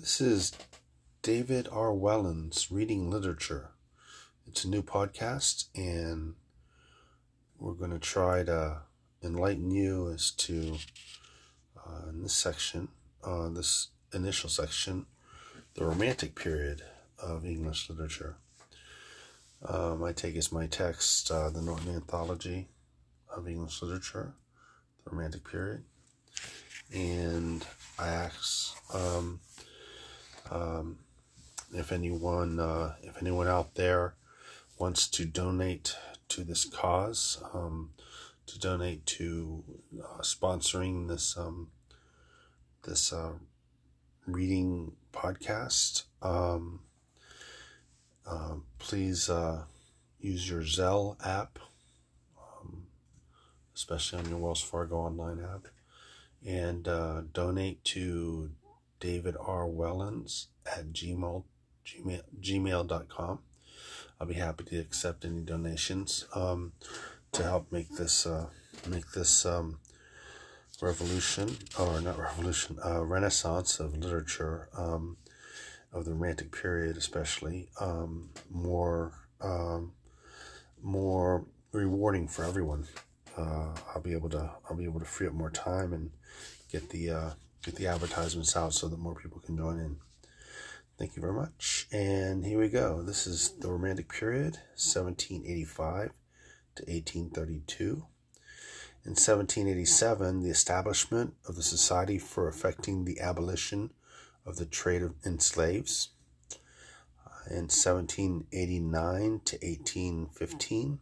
This 0.00 0.20
is 0.20 0.52
David 1.22 1.66
R. 1.72 1.90
Wellens 1.90 2.70
Reading 2.70 3.10
Literature. 3.10 3.70
It's 4.46 4.64
a 4.64 4.68
new 4.68 4.80
podcast, 4.80 5.64
and 5.74 6.36
we're 7.58 7.72
going 7.72 7.90
to 7.90 7.98
try 7.98 8.44
to 8.44 8.82
enlighten 9.24 9.72
you 9.72 10.12
as 10.14 10.30
to, 10.30 10.76
uh, 11.76 12.10
in 12.10 12.22
this 12.22 12.32
section, 12.32 12.86
uh, 13.24 13.48
this 13.48 13.88
initial 14.14 14.48
section, 14.48 15.06
the 15.74 15.84
Romantic 15.84 16.36
period 16.36 16.82
of 17.20 17.44
English 17.44 17.90
literature. 17.90 18.36
Um, 19.66 20.04
I 20.04 20.12
take 20.12 20.36
as 20.36 20.52
my 20.52 20.68
text 20.68 21.28
uh, 21.32 21.50
the 21.50 21.60
Norton 21.60 21.92
Anthology 21.92 22.68
of 23.36 23.48
English 23.48 23.82
Literature, 23.82 24.34
the 25.04 25.10
Romantic 25.10 25.50
period, 25.50 25.82
and 26.94 27.66
I 27.98 28.06
ask. 28.06 28.76
Um, 28.94 29.40
um, 30.50 30.98
if 31.72 31.92
anyone, 31.92 32.58
uh, 32.58 32.94
if 33.02 33.20
anyone 33.20 33.48
out 33.48 33.74
there 33.74 34.14
wants 34.78 35.08
to 35.08 35.24
donate 35.24 35.96
to 36.28 36.44
this 36.44 36.64
cause, 36.64 37.42
um, 37.52 37.90
to 38.46 38.58
donate 38.58 39.04
to 39.04 39.62
uh, 40.02 40.22
sponsoring 40.22 41.08
this 41.08 41.36
um, 41.36 41.68
this 42.84 43.12
uh, 43.12 43.32
reading 44.26 44.92
podcast, 45.12 46.04
um, 46.22 46.80
uh, 48.26 48.54
please 48.78 49.28
uh, 49.28 49.64
use 50.20 50.48
your 50.48 50.62
Zelle 50.62 51.16
app, 51.26 51.58
um, 52.38 52.86
especially 53.74 54.20
on 54.20 54.28
your 54.30 54.38
Wells 54.38 54.62
Fargo 54.62 54.96
online 54.96 55.40
app, 55.42 55.68
and 56.46 56.86
uh, 56.88 57.22
donate 57.32 57.84
to 57.84 58.50
David 59.00 59.36
R. 59.40 59.66
Wellens 59.66 60.46
at 60.66 60.92
gmail, 60.92 61.44
gmail, 61.86 62.22
gmail.com. 62.40 63.38
I'll 64.20 64.26
be 64.26 64.34
happy 64.34 64.64
to 64.64 64.78
accept 64.78 65.24
any 65.24 65.40
donations 65.40 66.26
um, 66.34 66.72
to 67.32 67.42
help 67.44 67.70
make 67.70 67.90
this 67.96 68.26
uh, 68.26 68.46
make 68.88 69.12
this 69.12 69.46
um, 69.46 69.78
revolution 70.80 71.56
or 71.78 72.00
not 72.00 72.18
revolution 72.18 72.78
uh, 72.84 73.04
renaissance 73.04 73.80
of 73.80 73.96
literature 73.96 74.68
um, 74.76 75.16
of 75.92 76.04
the 76.04 76.12
Romantic 76.12 76.50
period, 76.52 76.96
especially 76.96 77.68
um, 77.80 78.30
more 78.50 79.12
um, 79.40 79.92
more 80.82 81.44
rewarding 81.72 82.28
for 82.28 82.44
everyone. 82.44 82.86
Uh, 83.36 83.74
I'll 83.94 84.02
be 84.02 84.12
able 84.12 84.30
to 84.30 84.50
I'll 84.68 84.76
be 84.76 84.84
able 84.84 85.00
to 85.00 85.06
free 85.06 85.26
up 85.26 85.32
more 85.32 85.50
time 85.50 85.92
and 85.92 86.10
get 86.70 86.90
the 86.90 87.10
uh, 87.10 87.30
get 87.64 87.76
the 87.76 87.86
advertisements 87.86 88.56
out 88.56 88.72
so 88.72 88.88
that 88.88 88.98
more 88.98 89.14
people 89.14 89.40
can 89.40 89.56
join 89.56 89.78
in. 89.78 89.96
Thank 90.98 91.14
you 91.14 91.22
very 91.22 91.34
much. 91.34 91.86
And 91.92 92.44
here 92.44 92.58
we 92.58 92.68
go. 92.68 93.02
This 93.02 93.26
is 93.26 93.50
the 93.60 93.70
Romantic 93.70 94.08
period, 94.08 94.54
1785 94.74 96.10
to 96.76 96.82
1832. 96.82 98.04
In 99.04 99.12
1787, 99.12 100.42
the 100.42 100.50
establishment 100.50 101.34
of 101.46 101.54
the 101.54 101.62
Society 101.62 102.18
for 102.18 102.48
Effecting 102.48 103.04
the 103.04 103.20
Abolition 103.20 103.90
of 104.44 104.56
the 104.56 104.66
Trade 104.66 105.02
in 105.24 105.38
Slaves. 105.38 106.10
Uh, 107.24 107.30
in 107.48 107.68
1789 107.68 109.40
to 109.44 109.56
1815, 109.56 110.98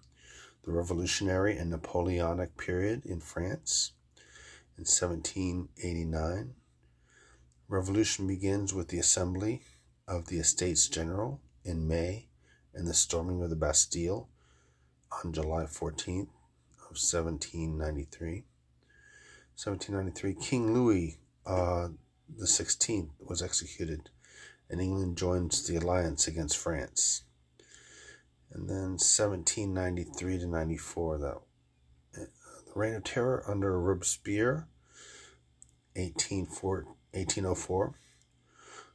the 0.65 0.73
Revolutionary 0.73 1.57
and 1.57 1.71
Napoleonic 1.71 2.57
period 2.59 3.07
in 3.07 3.21
France 3.21 3.93
in 4.77 4.85
1789. 4.85 6.55
Revolution 7.69 8.27
begins 8.27 8.75
with 8.75 8.89
the 8.89 8.99
assembly 8.99 9.63
of 10.07 10.27
the 10.27 10.39
Estates 10.39 10.89
General 10.89 11.41
in 11.65 11.89
May 11.89 12.29
and 12.75 12.87
the 12.87 12.95
storming 12.95 13.43
of 13.43 13.51
the 13.51 13.57
Bastille 13.57 14.29
on 15.25 15.33
July 15.33 15.65
14th 15.65 16.29
of 16.79 16.97
1793. 16.97 18.45
1793, 19.57 20.35
King 20.35 20.75
Louis 20.75 21.19
uh, 21.47 21.89
the 22.37 22.47
16th 22.47 23.11
was 23.21 23.41
executed, 23.41 24.11
and 24.69 24.81
England 24.81 25.17
joins 25.17 25.67
the 25.67 25.77
alliance 25.77 26.27
against 26.27 26.57
France. 26.57 27.23
And 28.53 28.69
then 28.69 28.99
1793 28.99 30.39
to 30.39 30.47
94, 30.47 31.19
the 31.19 31.37
Reign 32.77 32.95
of 32.95 33.05
Terror 33.05 33.43
under 33.49 33.81
Robespierre, 33.81 34.69
1804. 35.95 37.95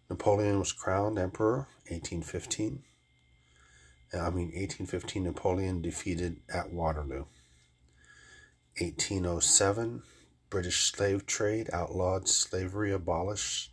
Napoleon 0.07 0.59
was 0.59 0.71
crowned 0.71 1.17
emperor, 1.17 1.67
1815. 1.89 2.83
I 4.13 4.29
mean, 4.29 4.51
1815, 4.53 5.23
Napoleon 5.23 5.81
defeated 5.81 6.41
at 6.53 6.71
Waterloo. 6.71 7.25
1807, 8.79 10.03
British 10.51 10.91
slave 10.91 11.25
trade 11.25 11.67
outlawed, 11.73 12.29
slavery 12.29 12.91
abolished 12.91 13.71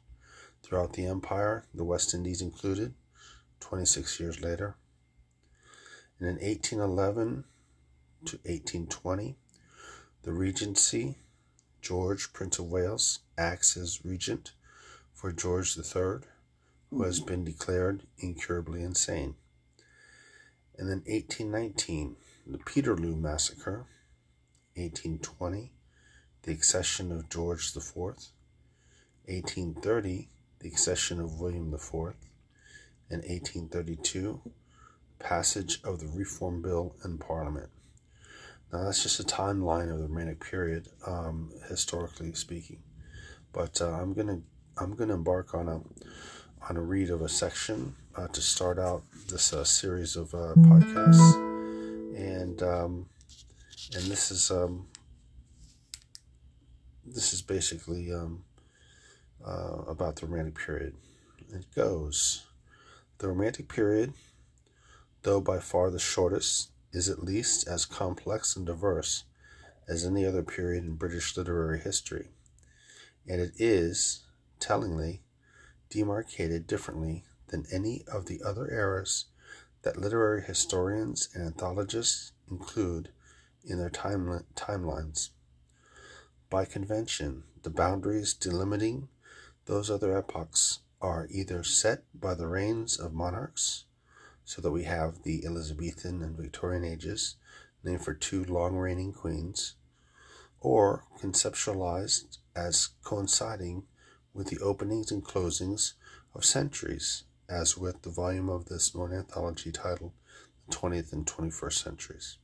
throughout 0.62 0.94
the 0.94 1.04
empire, 1.04 1.66
the 1.74 1.84
West 1.84 2.14
Indies 2.14 2.40
included, 2.40 2.94
26 3.60 4.18
years 4.20 4.40
later. 4.40 4.76
And 6.18 6.28
in 6.28 6.36
1811 6.36 7.44
to 8.24 8.38
1820, 8.44 9.36
the 10.28 10.34
Regency, 10.34 11.16
George, 11.80 12.34
Prince 12.34 12.58
of 12.58 12.66
Wales, 12.66 13.20
acts 13.38 13.78
as 13.78 14.04
regent 14.04 14.52
for 15.14 15.32
George 15.32 15.74
III, 15.74 16.18
who 16.90 17.02
has 17.02 17.18
mm-hmm. 17.18 17.28
been 17.28 17.44
declared 17.44 18.02
incurably 18.18 18.82
insane. 18.82 19.36
And 20.76 20.86
then 20.86 21.02
1819, 21.06 22.16
the 22.46 22.58
Peterloo 22.58 23.16
Massacre. 23.16 23.86
1820, 24.74 25.72
the 26.42 26.52
accession 26.52 27.10
of 27.10 27.30
George 27.30 27.74
IV. 27.74 27.96
1830, 27.96 30.28
the 30.58 30.68
accession 30.68 31.22
of 31.22 31.40
William 31.40 31.72
IV. 31.72 32.16
And 33.08 33.22
1832, 33.22 34.42
passage 35.18 35.80
of 35.82 36.00
the 36.00 36.08
Reform 36.08 36.60
Bill 36.60 36.94
in 37.02 37.16
Parliament. 37.16 37.70
Now 38.72 38.84
that's 38.84 39.02
just 39.02 39.20
a 39.20 39.24
timeline 39.24 39.90
of 39.90 39.98
the 39.98 40.06
Romantic 40.08 40.40
period, 40.40 40.88
um, 41.06 41.52
historically 41.68 42.34
speaking. 42.34 42.82
But 43.52 43.80
uh, 43.80 43.90
I'm 43.90 44.12
gonna 44.12 44.40
I'm 44.76 44.94
gonna 44.94 45.14
embark 45.14 45.54
on 45.54 45.68
a 45.68 45.80
on 46.68 46.76
a 46.76 46.82
read 46.82 47.10
of 47.10 47.22
a 47.22 47.28
section 47.28 47.94
uh, 48.14 48.28
to 48.28 48.40
start 48.40 48.78
out 48.78 49.02
this 49.28 49.52
uh, 49.52 49.64
series 49.64 50.16
of 50.16 50.34
uh, 50.34 50.54
podcasts, 50.56 51.34
and 52.16 52.62
um, 52.62 53.06
and 53.94 54.04
this 54.04 54.30
is 54.30 54.50
um, 54.50 54.86
this 57.06 57.32
is 57.32 57.40
basically 57.40 58.12
um, 58.12 58.44
uh, 59.46 59.82
about 59.88 60.16
the 60.16 60.26
Romantic 60.26 60.58
period. 60.58 60.94
It 61.50 61.64
goes 61.74 62.44
the 63.16 63.28
Romantic 63.28 63.68
period, 63.68 64.12
though 65.22 65.40
by 65.40 65.58
far 65.58 65.90
the 65.90 65.98
shortest 65.98 66.70
is 66.92 67.08
at 67.08 67.22
least 67.22 67.66
as 67.68 67.84
complex 67.84 68.56
and 68.56 68.66
diverse 68.66 69.24
as 69.88 70.04
any 70.04 70.24
other 70.24 70.42
period 70.42 70.84
in 70.84 70.94
British 70.94 71.36
literary 71.36 71.80
history, 71.80 72.28
and 73.26 73.40
it 73.40 73.52
is, 73.58 74.24
tellingly, 74.60 75.22
demarcated 75.90 76.66
differently 76.66 77.24
than 77.48 77.66
any 77.72 78.04
of 78.12 78.26
the 78.26 78.42
other 78.44 78.70
eras 78.70 79.26
that 79.82 79.96
literary 79.96 80.42
historians 80.42 81.28
and 81.34 81.44
anthologists 81.44 82.32
include 82.50 83.10
in 83.64 83.78
their 83.78 83.90
time, 83.90 84.44
timelines. 84.54 85.30
By 86.50 86.64
convention, 86.64 87.44
the 87.62 87.70
boundaries 87.70 88.34
delimiting 88.34 89.08
those 89.66 89.90
other 89.90 90.16
epochs 90.16 90.80
are 91.00 91.28
either 91.30 91.62
set 91.62 92.04
by 92.14 92.34
the 92.34 92.46
reigns 92.46 92.98
of 92.98 93.12
monarchs 93.12 93.84
so 94.48 94.62
that 94.62 94.70
we 94.70 94.84
have 94.84 95.24
the 95.24 95.44
Elizabethan 95.44 96.22
and 96.22 96.34
Victorian 96.34 96.82
ages, 96.82 97.36
named 97.84 98.02
for 98.02 98.14
two 98.14 98.42
long 98.44 98.78
reigning 98.78 99.12
queens, 99.12 99.74
or 100.58 101.04
conceptualized 101.20 102.38
as 102.56 102.88
coinciding 103.04 103.82
with 104.32 104.46
the 104.46 104.58
openings 104.60 105.12
and 105.12 105.22
closings 105.22 105.92
of 106.34 106.46
centuries, 106.46 107.24
as 107.46 107.76
with 107.76 108.00
the 108.00 108.08
volume 108.08 108.48
of 108.48 108.70
this 108.70 108.94
Norton 108.94 109.18
anthology 109.18 109.70
titled 109.70 110.12
The 110.66 110.74
20th 110.74 111.12
and 111.12 111.26
21st 111.26 111.84
Centuries. 111.84 112.38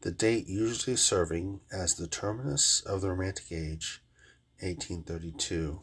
The 0.00 0.10
date 0.10 0.48
usually 0.48 0.96
serving 0.96 1.60
as 1.70 1.94
the 1.94 2.08
terminus 2.08 2.80
of 2.80 3.02
the 3.02 3.10
Romantic 3.10 3.52
Age, 3.52 4.02
1832, 4.58 5.80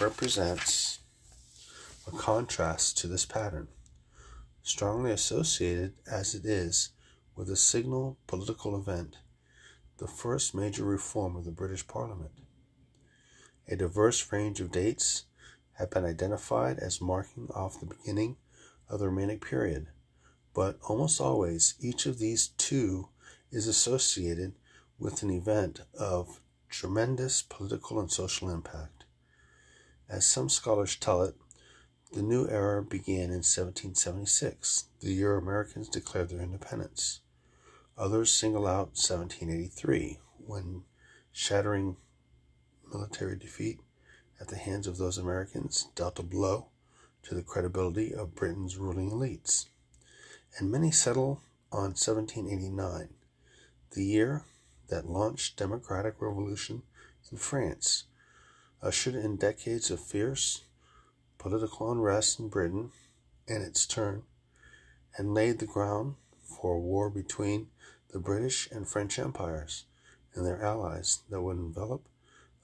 represents 0.00 1.00
a 2.06 2.10
contrast 2.12 2.96
to 2.96 3.06
this 3.06 3.26
pattern 3.26 3.68
strongly 4.62 5.10
associated 5.10 5.94
as 6.10 6.34
it 6.34 6.44
is 6.44 6.90
with 7.34 7.50
a 7.50 7.56
signal 7.56 8.16
political 8.26 8.76
event, 8.76 9.18
the 9.98 10.06
first 10.06 10.54
major 10.54 10.84
reform 10.84 11.36
of 11.36 11.44
the 11.44 11.50
British 11.50 11.86
Parliament. 11.86 12.32
A 13.68 13.76
diverse 13.76 14.32
range 14.32 14.60
of 14.60 14.72
dates 14.72 15.24
have 15.74 15.90
been 15.90 16.04
identified 16.04 16.78
as 16.78 17.00
marking 17.00 17.48
off 17.54 17.80
the 17.80 17.86
beginning 17.86 18.36
of 18.88 19.00
the 19.00 19.08
Romantic 19.08 19.44
period, 19.44 19.88
but 20.54 20.78
almost 20.82 21.20
always 21.20 21.74
each 21.80 22.06
of 22.06 22.18
these 22.18 22.48
two 22.58 23.08
is 23.50 23.66
associated 23.66 24.54
with 24.98 25.22
an 25.22 25.30
event 25.30 25.80
of 25.98 26.40
tremendous 26.68 27.42
political 27.42 27.98
and 27.98 28.10
social 28.10 28.50
impact. 28.50 29.04
As 30.08 30.26
some 30.26 30.48
scholars 30.48 30.96
tell 30.96 31.22
it, 31.22 31.34
the 32.12 32.22
new 32.22 32.46
era 32.46 32.82
began 32.82 33.30
in 33.30 33.40
1776, 33.40 34.84
the 35.00 35.12
year 35.12 35.36
Americans 35.36 35.88
declared 35.88 36.28
their 36.28 36.42
independence. 36.42 37.20
Others 37.96 38.30
single 38.30 38.66
out 38.66 38.96
1783, 38.98 40.18
when 40.46 40.82
shattering 41.32 41.96
military 42.92 43.36
defeat 43.36 43.80
at 44.38 44.48
the 44.48 44.56
hands 44.56 44.86
of 44.86 44.98
those 44.98 45.16
Americans 45.16 45.88
dealt 45.94 46.18
a 46.18 46.22
blow 46.22 46.66
to 47.22 47.34
the 47.34 47.42
credibility 47.42 48.14
of 48.14 48.34
Britain's 48.34 48.76
ruling 48.76 49.10
elites. 49.10 49.66
And 50.58 50.70
many 50.70 50.90
settle 50.90 51.40
on 51.70 51.94
1789, 51.94 53.08
the 53.92 54.04
year 54.04 54.42
that 54.88 55.08
launched 55.08 55.56
democratic 55.56 56.16
revolution 56.20 56.82
in 57.30 57.38
France, 57.38 58.04
ushered 58.82 59.14
in 59.14 59.36
decades 59.36 59.90
of 59.90 60.00
fierce 60.00 60.64
political 61.42 61.90
unrest 61.90 62.38
in 62.38 62.48
Britain 62.48 62.92
and 63.48 63.64
its 63.64 63.84
turn, 63.84 64.22
and 65.16 65.34
laid 65.34 65.58
the 65.58 65.66
ground 65.66 66.14
for 66.40 66.74
a 66.74 66.78
war 66.78 67.10
between 67.10 67.66
the 68.12 68.20
British 68.20 68.70
and 68.70 68.88
French 68.88 69.18
empires 69.18 69.84
and 70.34 70.46
their 70.46 70.62
allies 70.62 71.20
that 71.28 71.42
would 71.42 71.56
envelop 71.56 72.08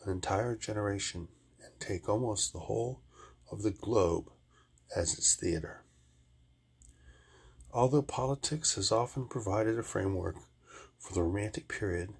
an 0.04 0.12
entire 0.12 0.54
generation 0.54 1.26
and 1.60 1.72
take 1.80 2.08
almost 2.08 2.52
the 2.52 2.60
whole 2.60 3.00
of 3.50 3.62
the 3.62 3.72
globe 3.72 4.30
as 4.94 5.14
its 5.14 5.34
theater. 5.34 5.82
Although 7.72 8.02
politics 8.02 8.76
has 8.76 8.92
often 8.92 9.26
provided 9.26 9.76
a 9.76 9.82
framework 9.82 10.36
for 10.98 11.14
the 11.14 11.22
Romantic 11.22 11.66
period, 11.66 12.10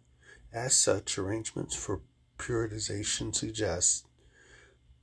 as 0.52 0.76
such, 0.76 1.18
arrangements 1.18 1.76
for 1.76 2.00
periodization 2.36 3.34
suggest 3.34 4.07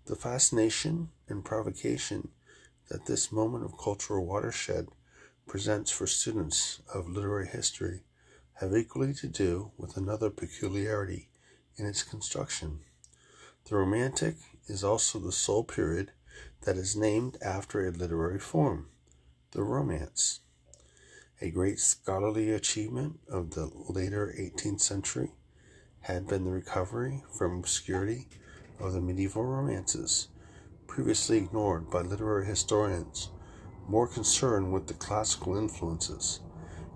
the 0.05 0.15
fascination 0.15 1.09
and 1.27 1.43
provocation 1.43 2.29
that 2.89 3.05
this 3.05 3.31
moment 3.31 3.65
of 3.65 3.77
cultural 3.77 4.25
watershed 4.25 4.87
presents 5.47 5.91
for 5.91 6.05
students 6.05 6.81
of 6.93 7.09
literary 7.09 7.47
history 7.47 8.01
have 8.55 8.75
equally 8.75 9.13
to 9.13 9.27
do 9.27 9.71
with 9.77 9.97
another 9.97 10.29
peculiarity 10.29 11.27
in 11.77 11.85
its 11.85 12.03
construction. 12.03 12.79
The 13.65 13.75
Romantic 13.75 14.35
is 14.67 14.83
also 14.83 15.19
the 15.19 15.31
sole 15.31 15.63
period 15.63 16.11
that 16.61 16.77
is 16.77 16.95
named 16.95 17.37
after 17.41 17.85
a 17.85 17.91
literary 17.91 18.39
form, 18.39 18.87
the 19.51 19.63
Romance. 19.63 20.41
A 21.41 21.49
great 21.49 21.79
scholarly 21.79 22.51
achievement 22.51 23.19
of 23.27 23.51
the 23.51 23.69
later 23.89 24.33
18th 24.39 24.81
century 24.81 25.31
had 26.01 26.27
been 26.27 26.45
the 26.45 26.51
recovery 26.51 27.23
from 27.35 27.57
obscurity 27.59 28.27
of 28.80 28.94
the 28.94 29.01
medieval 29.01 29.44
romances, 29.44 30.30
previously 30.88 31.38
ignored 31.38 31.89
by 31.89 32.01
literary 32.01 32.45
historians 32.45 33.30
more 33.88 34.07
concerned 34.07 34.72
with 34.74 34.88
the 34.88 34.94
classical 34.94 35.57
influences, 35.57 36.39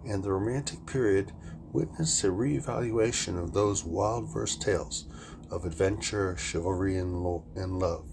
and 0.06 0.24
the 0.24 0.32
Romantic 0.32 0.86
period 0.86 1.32
witnessed 1.72 2.24
a 2.24 2.32
re-evaluation 2.32 3.38
of 3.38 3.54
those 3.54 3.84
wild 3.84 4.32
verse 4.34 4.56
tales 4.56 5.06
of 5.52 5.66
adventure, 5.66 6.36
chivalry, 6.38 6.98
and, 6.98 7.24
lo- 7.24 7.46
and 7.56 7.80
love. 7.80 8.08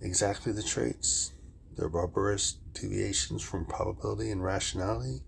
Exactly 0.00 0.52
the 0.52 0.62
traits, 0.62 1.32
their 1.76 1.88
barbarous 1.88 2.58
deviations 2.72 3.42
from 3.42 3.64
probability 3.64 4.30
and 4.30 4.42
rationality, 4.42 5.22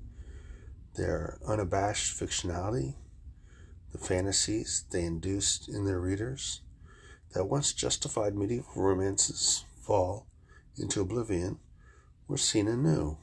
their 0.95 1.39
unabashed 1.47 2.19
fictionality, 2.19 2.95
the 3.93 3.99
fantasies 3.99 4.85
they 4.91 5.05
induced 5.05 5.69
in 5.69 5.85
their 5.85 6.01
readers, 6.01 6.63
that 7.37 7.45
once 7.45 7.75
justified 7.75 8.35
medieval 8.35 8.83
romances 8.83 9.67
fall 9.83 10.27
into 10.79 11.03
oblivion 11.03 11.59
were 12.27 12.39
seen 12.39 12.67
anew 12.67 13.19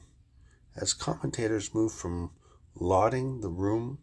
as 0.76 0.94
commentators 0.94 1.74
moved 1.74 1.96
from 1.96 2.30
lauding 2.76 3.40
the 3.40 3.48
room 3.48 3.98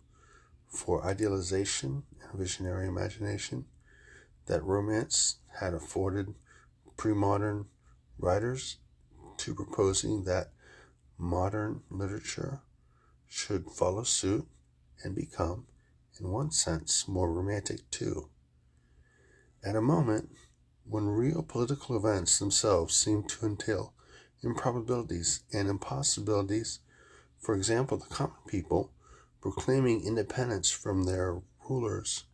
for 0.68 1.06
idealization 1.06 2.04
and 2.22 2.38
visionary 2.38 2.90
imagination 2.90 3.64
that 4.48 4.62
romance 4.66 5.38
had 5.62 5.74
afforded 5.74 6.36
pre 6.98 7.14
modern 7.14 7.66
writers 8.20 8.80
to 9.38 9.56
proposing 9.56 10.26
that 10.26 10.52
modern 11.18 11.84
literature 11.90 12.60
should 13.30 13.66
follow 13.72 14.04
suit 14.04 14.46
and 15.06 15.16
become, 15.16 15.68
in 16.20 16.28
one 16.28 16.52
sense, 16.52 17.08
more 17.08 17.32
romantic 17.32 17.90
too. 17.92 18.31
At 19.64 19.76
a 19.76 19.82
moment 19.82 20.32
when 20.86 21.08
real 21.08 21.44
political 21.44 21.96
events 21.96 22.40
themselves 22.40 22.96
seem 22.96 23.24
to 23.24 23.46
entail 23.46 23.94
improbabilities 24.44 25.44
and 25.54 25.70
impossibilities, 25.70 26.80
for 27.40 27.56
example, 27.56 27.98
the 27.98 28.08
common 28.08 28.38
people 28.48 28.92
proclaiming 29.40 30.04
independence 30.04 30.72
from 30.72 31.04
their 31.04 31.42
rulers, 31.70 32.26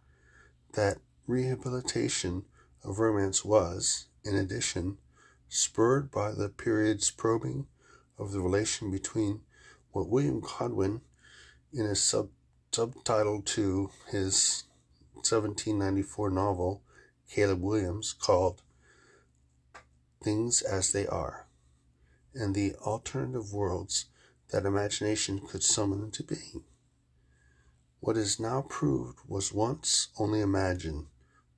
that 0.74 1.00
rehabilitation 1.25 2.45
of 2.83 3.00
romance 3.00 3.44
was, 3.44 4.07
in 4.23 4.35
addition, 4.35 4.97
spurred 5.50 6.09
by 6.12 6.31
the 6.31 6.50
period's 6.50 7.12
probing 7.12 7.68
of 8.18 8.31
the 8.31 8.41
relation 8.41 8.89
between 8.89 9.41
what 9.91 10.09
William 10.09 10.41
Godwin, 10.41 11.01
in 11.73 11.85
a 11.85 11.95
sub- 11.95 12.30
subtitle 12.71 13.41
to 13.41 13.89
his 14.12 14.63
1794 15.13 16.30
novel, 16.30 16.81
Caleb 17.29 17.62
Williams, 17.62 18.13
called 18.13 18.62
Things 20.24 20.62
as 20.62 20.91
They 20.91 21.06
Are, 21.06 21.47
and 22.33 22.56
the 22.56 22.75
alternative 22.75 23.53
worlds 23.53 24.06
that 24.50 24.65
imagination 24.65 25.39
could 25.45 25.63
summon 25.63 26.03
into 26.03 26.24
being. 26.24 26.63
What 28.00 28.18
is 28.18 28.39
now 28.39 28.62
proved 28.62 29.19
was 29.27 29.51
once 29.51 30.07
only 30.18 30.39
imagined, 30.39 31.07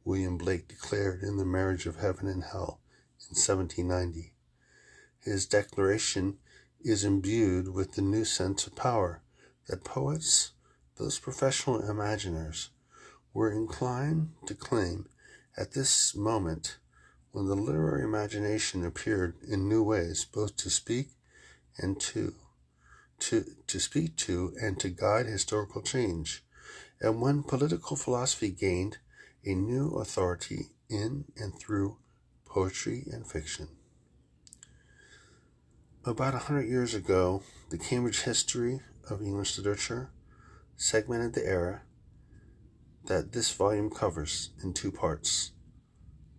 William 0.03 0.38
Blake 0.38 0.67
declared 0.67 1.22
in 1.22 1.38
The 1.38 1.46
Marriage 1.46 1.86
of 1.86 1.98
Heaven 1.98 2.27
and 2.27 2.44
Hell 2.44 2.79
in 3.29 3.36
1790. 3.36 4.34
His 5.20 5.46
declaration 5.46 6.39
is 6.82 7.03
imbued 7.03 7.67
with 7.70 7.94
the 7.94 8.01
new 8.01 8.25
sense 8.25 8.65
of 8.65 8.75
power 8.75 9.22
that 9.67 9.84
poets, 9.84 10.51
those 10.98 11.20
professional 11.20 11.88
imaginers, 11.88 12.70
were 13.34 13.51
inclined 13.51 14.32
to 14.48 14.55
claim 14.55 15.08
at 15.60 15.74
this 15.74 16.16
moment 16.16 16.78
when 17.32 17.46
the 17.46 17.56
literary 17.56 18.04
imagination 18.04 18.86
appeared 18.86 19.36
in 19.48 19.68
new 19.68 19.84
ways 19.84 20.25
both 20.25 20.56
to 20.56 20.70
speak 20.70 21.10
and 21.78 22.00
to 22.00 22.34
to, 23.20 23.44
to 23.68 23.80
speak 23.80 24.16
to 24.16 24.54
and 24.62 24.80
to 24.80 24.88
guide 24.88 25.25
historical 25.25 25.82
change, 25.82 26.42
and 27.01 27.20
when 27.20 27.44
political 27.44 27.98
philosophy 27.98 28.50
gained 28.50 28.98
a 29.46 29.54
new 29.54 29.96
authority 29.96 30.68
in 30.89 31.25
and 31.36 31.60
through 31.60 31.98
poetry 32.46 33.04
and 33.12 33.28
fiction. 33.28 33.68
About 36.06 36.34
a 36.34 36.39
hundred 36.39 36.70
years 36.70 36.94
ago, 36.94 37.44
the 37.70 37.78
Cambridge 37.78 38.22
History 38.22 38.80
of 39.10 39.22
English 39.22 39.58
Literature 39.58 40.12
segmented 40.78 41.34
the 41.34 41.46
era 41.46 41.82
that 43.10 43.32
this 43.32 43.51
volume 43.51 43.89
covers 43.89 44.51
in 44.63 44.72
two 44.72 44.92
parts, 44.92 45.51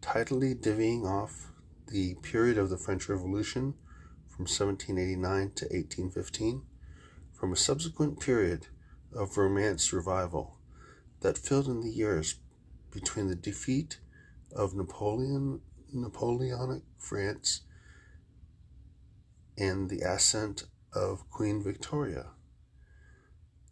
tidily 0.01 0.55
divvying 0.55 1.05
off 1.05 1.51
the 1.89 2.15
period 2.23 2.57
of 2.57 2.71
the 2.71 2.79
French 2.79 3.09
Revolution 3.09 3.75
from 4.29 4.45
1789 4.45 5.51
to 5.57 5.65
1815 5.65 6.63
from 7.33 7.53
a 7.53 7.57
subsequent 7.57 8.21
period 8.21 8.69
of 9.13 9.37
Romance 9.37 9.93
revival 9.93 10.61
that 11.23 11.37
filled 11.37 11.67
in 11.67 11.81
the 11.81 11.91
years 11.91 12.37
between 12.93 13.27
the 13.27 13.35
defeat 13.35 13.99
of 14.55 14.73
Napoleon 14.73 15.61
Napoleonic 15.93 16.83
France 16.99 17.63
and 19.59 19.91
the 19.91 20.03
ascent 20.03 20.63
of 20.93 21.29
Queen 21.31 21.61
Victoria. 21.61 22.27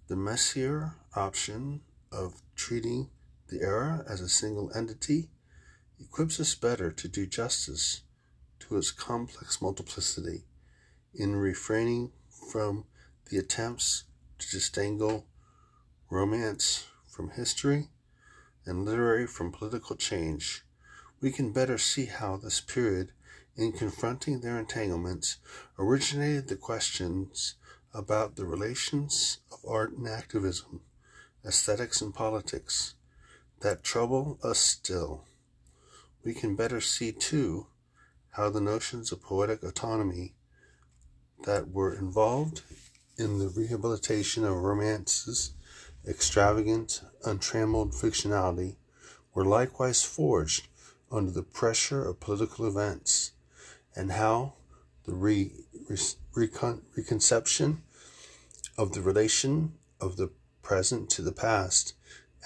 The 0.09 0.17
Messier 0.17 0.97
option 1.15 1.83
of 2.11 2.43
treating 2.59 3.09
the 3.49 3.63
era 3.63 4.05
as 4.07 4.21
a 4.21 4.29
single 4.29 4.71
entity 4.75 5.31
equips 5.99 6.39
us 6.39 6.55
better 6.55 6.91
to 6.91 7.09
do 7.09 7.27
justice 7.27 8.03
to 8.61 8.77
its 8.77 8.91
complex 8.91 9.63
multiplicity 9.63 10.45
in 11.15 11.35
refraining 11.37 12.13
from 12.51 12.85
the 13.31 13.39
attempts 13.39 14.05
to 14.39 14.51
disentangle 14.51 15.25
romance 16.11 16.87
from 17.09 17.31
history 17.31 17.89
and 18.67 18.85
literary 18.85 19.27
from 19.27 19.51
political 19.51 19.97
change, 19.97 20.65
we 21.21 21.31
can 21.31 21.53
better 21.53 21.79
see 21.79 22.05
how 22.05 22.37
this 22.37 22.61
period 22.61 23.13
in 23.57 23.73
confronting 23.73 24.41
their 24.41 24.59
entanglements, 24.59 25.39
originated 25.79 26.49
the 26.49 26.57
questions 26.57 27.55
about 27.93 28.37
the 28.37 28.45
relations 28.45 29.39
of 29.51 29.59
art 29.69 29.93
and 29.93 30.07
activism, 30.07 30.81
aesthetics 31.47 32.01
and 32.01 32.15
politics, 32.15 32.95
that 33.61 33.83
trouble 33.83 34.39
us 34.43 34.59
still. 34.59 35.25
We 36.25 36.35
can 36.35 36.57
better 36.57 36.81
see, 36.81 37.13
too, 37.13 37.67
how 38.33 38.51
the 38.51 38.61
notions 38.61 39.13
of 39.13 39.23
poetic 39.23 39.63
autonomy 39.63 40.35
that 41.45 41.71
were 41.71 41.95
involved 41.95 42.63
in 43.17 43.39
the 43.39 43.49
rehabilitation 43.49 44.45
of 44.45 44.57
romance's 44.57 45.53
extravagant, 46.07 47.03
untrammeled 47.25 47.93
fictionality 47.93 48.77
were 49.35 49.45
likewise 49.45 50.03
forged 50.03 50.69
under 51.11 51.31
the 51.31 51.43
pressure 51.43 52.05
of 52.05 52.21
political 52.21 52.67
events, 52.67 53.33
and 53.97 54.13
how 54.13 54.55
the 55.05 55.15
re, 55.15 55.53
re, 55.89 55.97
recon, 56.35 56.83
reconception 56.97 57.83
of 58.77 58.93
the 58.93 59.01
relation 59.01 59.73
of 60.01 60.17
the 60.17 60.31
present 60.69 61.09
to 61.09 61.23
the 61.23 61.33
past 61.33 61.95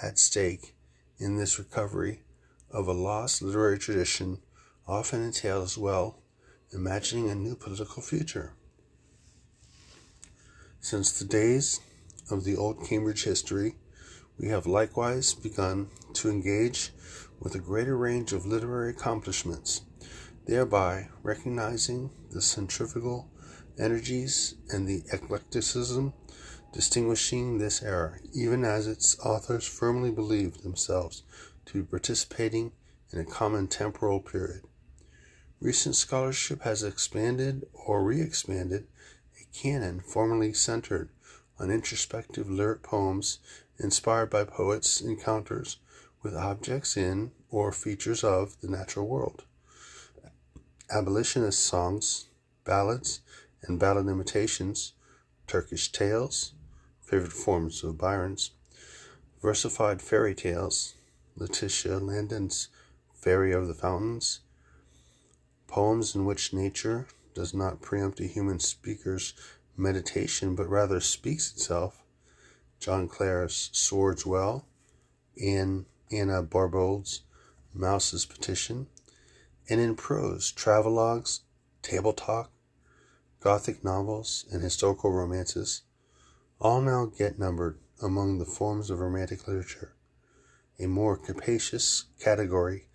at 0.01 0.17
stake 0.17 0.73
in 1.19 1.35
this 1.35 1.59
recovery 1.59 2.21
of 2.71 2.87
a 2.87 2.93
lost 2.93 3.41
literary 3.41 3.77
tradition 3.77 4.39
often 4.87 5.21
entails 5.21 5.77
well 5.77 6.21
imagining 6.71 7.29
a 7.29 7.35
new 7.35 7.53
political 7.53 8.01
future. 8.01 8.53
Since 10.79 11.19
the 11.19 11.25
days 11.25 11.81
of 12.31 12.45
the 12.45 12.55
old 12.55 12.87
Cambridge 12.87 13.25
history, 13.25 13.75
we 14.39 14.47
have 14.47 14.65
likewise 14.65 15.33
begun 15.33 15.89
to 16.13 16.29
engage 16.29 16.91
with 17.41 17.55
a 17.55 17.59
greater 17.59 17.97
range 17.97 18.31
of 18.31 18.45
literary 18.45 18.91
accomplishments, 18.91 19.81
thereby 20.45 21.09
recognizing 21.23 22.09
the 22.31 22.41
centrifugal 22.41 23.29
energies 23.77 24.55
and 24.69 24.87
the 24.87 25.03
eclecticism 25.11 26.13
distinguishing 26.73 27.59
this 27.59 27.81
era, 27.83 28.17
even 28.33 28.65
as 28.65 28.87
its 28.87 29.17
authors 29.19 29.65
firmly 29.65 30.11
believed 30.11 30.63
themselves 30.63 31.23
to 31.65 31.73
be 31.73 31.83
participating 31.83 32.71
in 33.11 33.19
a 33.19 33.25
common 33.25 33.67
temporal 33.67 34.19
period. 34.19 34.63
Recent 35.61 35.95
scholarship 35.95 36.63
has 36.63 36.83
expanded 36.83 37.65
or 37.73 38.03
re 38.03 38.21
expanded 38.21 38.87
a 39.39 39.45
canon 39.55 40.01
formerly 40.01 40.51
centered 40.51 41.09
on 41.59 41.69
introspective 41.69 42.49
lyric 42.49 42.81
poems 42.81 43.39
inspired 43.77 44.29
by 44.29 44.43
poets' 44.43 44.99
encounters 44.99 45.77
with 46.23 46.35
objects 46.35 46.97
in 46.97 47.31
or 47.49 47.71
features 47.71 48.23
of 48.23 48.59
the 48.61 48.67
natural 48.67 49.07
world. 49.07 49.43
Abolitionist 50.89 51.63
songs, 51.63 52.25
ballads, 52.65 53.21
and 53.61 53.79
ballad 53.79 54.07
imitations, 54.07 54.93
Turkish 55.47 55.91
tales, 55.91 56.53
favorite 57.03 57.33
forms 57.33 57.83
of 57.83 57.97
Byron's, 57.97 58.51
versified 59.41 60.01
fairy 60.01 60.33
tales, 60.33 60.95
Letitia 61.35 61.99
Landon's 61.99 62.69
Fairy 63.13 63.51
of 63.51 63.67
the 63.67 63.73
Fountains, 63.73 64.39
poems 65.67 66.15
in 66.15 66.25
which 66.25 66.53
nature 66.53 67.07
does 67.33 67.53
not 67.53 67.81
preempt 67.81 68.19
a 68.19 68.25
human 68.27 68.59
speaker's 68.59 69.33
meditation 69.75 70.55
but 70.55 70.69
rather 70.69 70.99
speaks 70.99 71.51
itself, 71.51 72.03
John 72.79 73.07
Clare's 73.07 73.69
Swordy 73.73 74.25
Well, 74.25 74.65
and 75.41 75.85
Anna 76.11 76.43
Barbauld's 76.43 77.21
Mouse's 77.73 78.25
Petition, 78.25 78.87
and 79.69 79.81
in 79.81 79.95
prose, 79.95 80.51
travelogues, 80.51 81.39
table 81.81 82.13
talk, 82.13 82.51
Gothic 83.39 83.83
novels, 83.83 84.45
and 84.51 84.61
historical 84.61 85.11
romances, 85.11 85.81
all 86.59 86.81
now 86.81 87.05
get 87.05 87.39
numbered 87.39 87.77
among 88.01 88.37
the 88.37 88.45
forms 88.45 88.89
of 88.89 88.99
romantic 88.99 89.47
literature, 89.47 89.93
a 90.79 90.87
more 90.87 91.17
capacious 91.17 92.05
category 92.19 92.87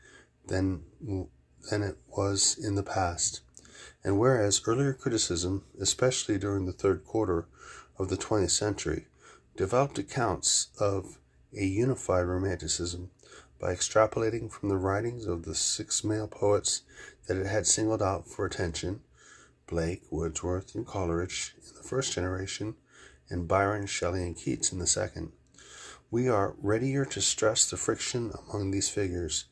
than, 0.47 0.83
than 1.71 1.83
it 1.83 1.97
was 2.09 2.59
in 2.59 2.75
the 2.75 2.83
past. 2.83 3.41
And 4.05 4.19
whereas 4.19 4.62
earlier 4.67 4.93
criticism, 4.93 5.65
especially 5.81 6.38
during 6.38 6.67
the 6.67 6.73
third 6.73 7.05
quarter 7.05 7.47
of 7.99 8.09
the 8.09 8.17
20th 8.17 8.50
century, 8.50 9.07
developed 9.57 9.99
accounts 9.99 10.69
of 10.79 11.19
a 11.57 11.65
unified 11.65 12.27
romanticism 12.27 13.11
by 13.59 13.75
extrapolating 13.75 14.50
from 14.50 14.69
the 14.69 14.77
writings 14.77 15.27
of 15.27 15.45
the 15.45 15.55
six 15.55 16.05
male 16.05 16.29
poets 16.29 16.83
that 17.27 17.37
it 17.37 17.47
had 17.47 17.67
singled 17.67 18.03
out 18.03 18.29
for 18.29 18.47
attention 18.47 19.00
Blake, 19.67 20.03
Wordsworth, 20.11 20.75
and 20.75 20.87
Coleridge 20.87 21.55
in 21.59 21.77
the 21.77 21.83
first 21.83 22.15
generation, 22.15 22.75
and 23.30 23.49
Byron, 23.49 23.87
Shelley, 23.87 24.23
and 24.23 24.37
Keats 24.37 24.73
in 24.73 24.78
the 24.78 24.87
second. 24.87 25.32
We 26.11 26.28
are 26.28 26.54
readier 26.62 27.04
to 27.06 27.20
stress 27.20 27.68
the 27.70 27.76
friction 27.76 28.32
among 28.49 28.70
these 28.70 28.88
figures, 28.88 29.44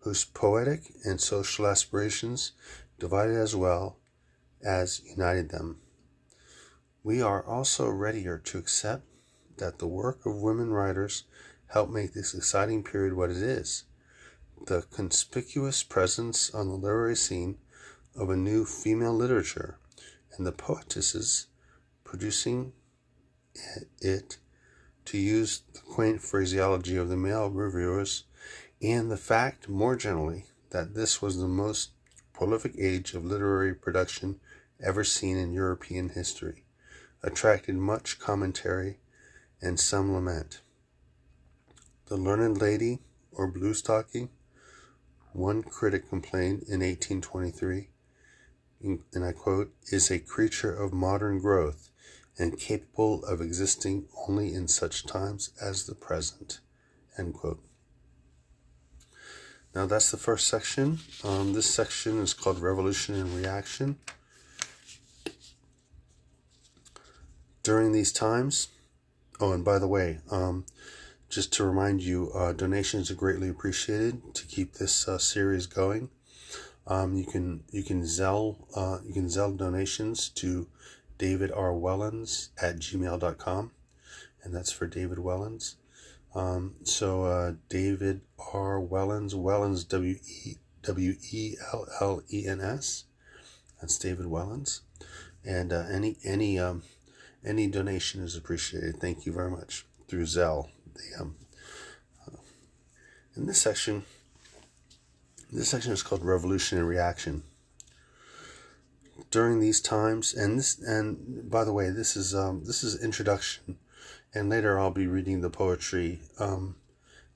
whose 0.00 0.24
poetic 0.24 0.92
and 1.04 1.20
social 1.20 1.66
aspirations 1.66 2.52
divided 2.98 3.36
as 3.36 3.56
well 3.56 3.98
as 4.62 5.00
united 5.04 5.50
them. 5.50 5.80
We 7.02 7.22
are 7.22 7.44
also 7.44 7.88
readier 7.88 8.38
to 8.38 8.58
accept 8.58 9.04
that 9.56 9.78
the 9.78 9.86
work 9.86 10.26
of 10.26 10.36
women 10.36 10.70
writers 10.70 11.24
helped 11.68 11.92
make 11.92 12.12
this 12.12 12.34
exciting 12.34 12.84
period 12.84 13.14
what 13.14 13.30
it 13.30 13.38
is. 13.38 13.84
The 14.66 14.82
conspicuous 14.82 15.82
presence 15.82 16.54
on 16.54 16.68
the 16.68 16.74
literary 16.74 17.16
scene 17.16 17.58
of 18.14 18.30
a 18.30 18.36
new 18.36 18.64
female 18.64 19.14
literature, 19.14 19.78
and 20.36 20.46
the 20.46 20.52
poetesses 20.52 21.46
producing 22.04 22.72
it, 24.00 24.38
to 25.04 25.18
use 25.18 25.62
the 25.72 25.80
quaint 25.80 26.20
phraseology 26.20 26.96
of 26.96 27.08
the 27.08 27.16
male 27.16 27.50
reviewers, 27.50 28.24
and 28.80 29.10
the 29.10 29.16
fact, 29.16 29.68
more 29.68 29.96
generally, 29.96 30.46
that 30.70 30.94
this 30.94 31.20
was 31.20 31.38
the 31.38 31.48
most 31.48 31.90
prolific 32.32 32.74
age 32.78 33.14
of 33.14 33.24
literary 33.24 33.74
production 33.74 34.40
ever 34.82 35.04
seen 35.04 35.36
in 35.36 35.52
European 35.52 36.10
history, 36.10 36.64
attracted 37.22 37.76
much 37.76 38.18
commentary 38.18 38.98
and 39.60 39.78
some 39.78 40.12
lament. 40.12 40.60
The 42.06 42.16
Learned 42.16 42.60
Lady, 42.60 43.00
or 43.30 43.46
Blue 43.46 43.74
Stocking, 43.74 44.30
one 45.32 45.62
critic 45.62 46.08
complained 46.08 46.64
in 46.68 46.80
1823 46.80 47.88
and 48.82 49.24
I 49.24 49.32
quote, 49.32 49.72
is 49.90 50.10
a 50.10 50.18
creature 50.18 50.74
of 50.74 50.92
modern 50.92 51.38
growth 51.38 51.90
and 52.38 52.58
capable 52.58 53.24
of 53.24 53.40
existing 53.40 54.06
only 54.28 54.54
in 54.54 54.68
such 54.68 55.06
times 55.06 55.50
as 55.60 55.86
the 55.86 55.94
present. 55.94 56.60
Now 59.74 59.86
that's 59.86 60.10
the 60.10 60.16
first 60.16 60.48
section. 60.48 60.98
Um, 61.24 61.52
this 61.52 61.72
section 61.72 62.20
is 62.20 62.34
called 62.34 62.58
Revolution 62.58 63.14
and 63.14 63.34
Reaction. 63.34 63.96
During 67.62 67.92
these 67.92 68.12
times, 68.12 68.68
oh, 69.40 69.52
and 69.52 69.64
by 69.64 69.78
the 69.78 69.86
way, 69.86 70.18
um, 70.30 70.66
just 71.30 71.52
to 71.54 71.64
remind 71.64 72.02
you, 72.02 72.30
uh, 72.34 72.52
donations 72.52 73.10
are 73.10 73.14
greatly 73.14 73.48
appreciated 73.48 74.34
to 74.34 74.46
keep 74.46 74.74
this 74.74 75.08
uh, 75.08 75.16
series 75.16 75.66
going. 75.66 76.10
Um, 76.86 77.14
you 77.14 77.24
can 77.24 77.62
you 77.70 77.84
can 77.84 78.02
Zelle 78.02 78.56
uh, 78.74 78.98
you 79.06 79.14
can 79.14 79.26
Zelle 79.26 79.56
donations 79.56 80.28
to 80.30 80.66
David 81.22 81.52
R. 81.52 81.70
Wellens 81.70 82.48
at 82.60 82.80
gmail.com, 82.80 83.70
and 84.42 84.52
that's 84.52 84.72
for 84.72 84.88
David 84.88 85.18
Wellens. 85.18 85.76
Um, 86.34 86.74
so 86.82 87.26
uh, 87.26 87.52
David 87.68 88.22
R. 88.52 88.80
Wellens, 88.80 89.32
Wellens 89.32 89.88
W 89.88 90.16
E 90.26 90.56
W 90.82 91.14
E 91.30 91.54
L 91.72 91.86
L 92.00 92.22
E 92.28 92.48
N 92.48 92.60
S. 92.60 93.04
That's 93.80 93.96
David 93.98 94.26
Wellens, 94.26 94.80
and 95.44 95.72
uh, 95.72 95.84
any 95.88 96.16
any 96.24 96.58
um, 96.58 96.82
any 97.44 97.68
donation 97.68 98.24
is 98.24 98.34
appreciated. 98.34 98.96
Thank 98.96 99.24
you 99.24 99.32
very 99.32 99.52
much 99.52 99.86
through 100.08 100.24
Zelle. 100.24 100.70
The, 100.92 101.20
um, 101.22 101.36
uh, 102.26 102.38
in 103.36 103.46
this 103.46 103.60
section, 103.60 104.02
this 105.52 105.68
section 105.68 105.92
is 105.92 106.02
called 106.02 106.24
Revolution 106.24 106.78
and 106.78 106.88
Reaction. 106.88 107.44
During 109.32 109.60
these 109.60 109.80
times, 109.80 110.34
and 110.34 110.58
this, 110.58 110.78
and 110.78 111.50
by 111.50 111.64
the 111.64 111.72
way, 111.72 111.88
this 111.88 112.18
is 112.18 112.34
um, 112.34 112.64
this 112.66 112.84
is 112.84 113.02
introduction, 113.02 113.78
and 114.34 114.50
later 114.50 114.78
I'll 114.78 114.90
be 114.90 115.06
reading 115.06 115.40
the 115.40 115.48
poetry 115.48 116.20
um, 116.38 116.76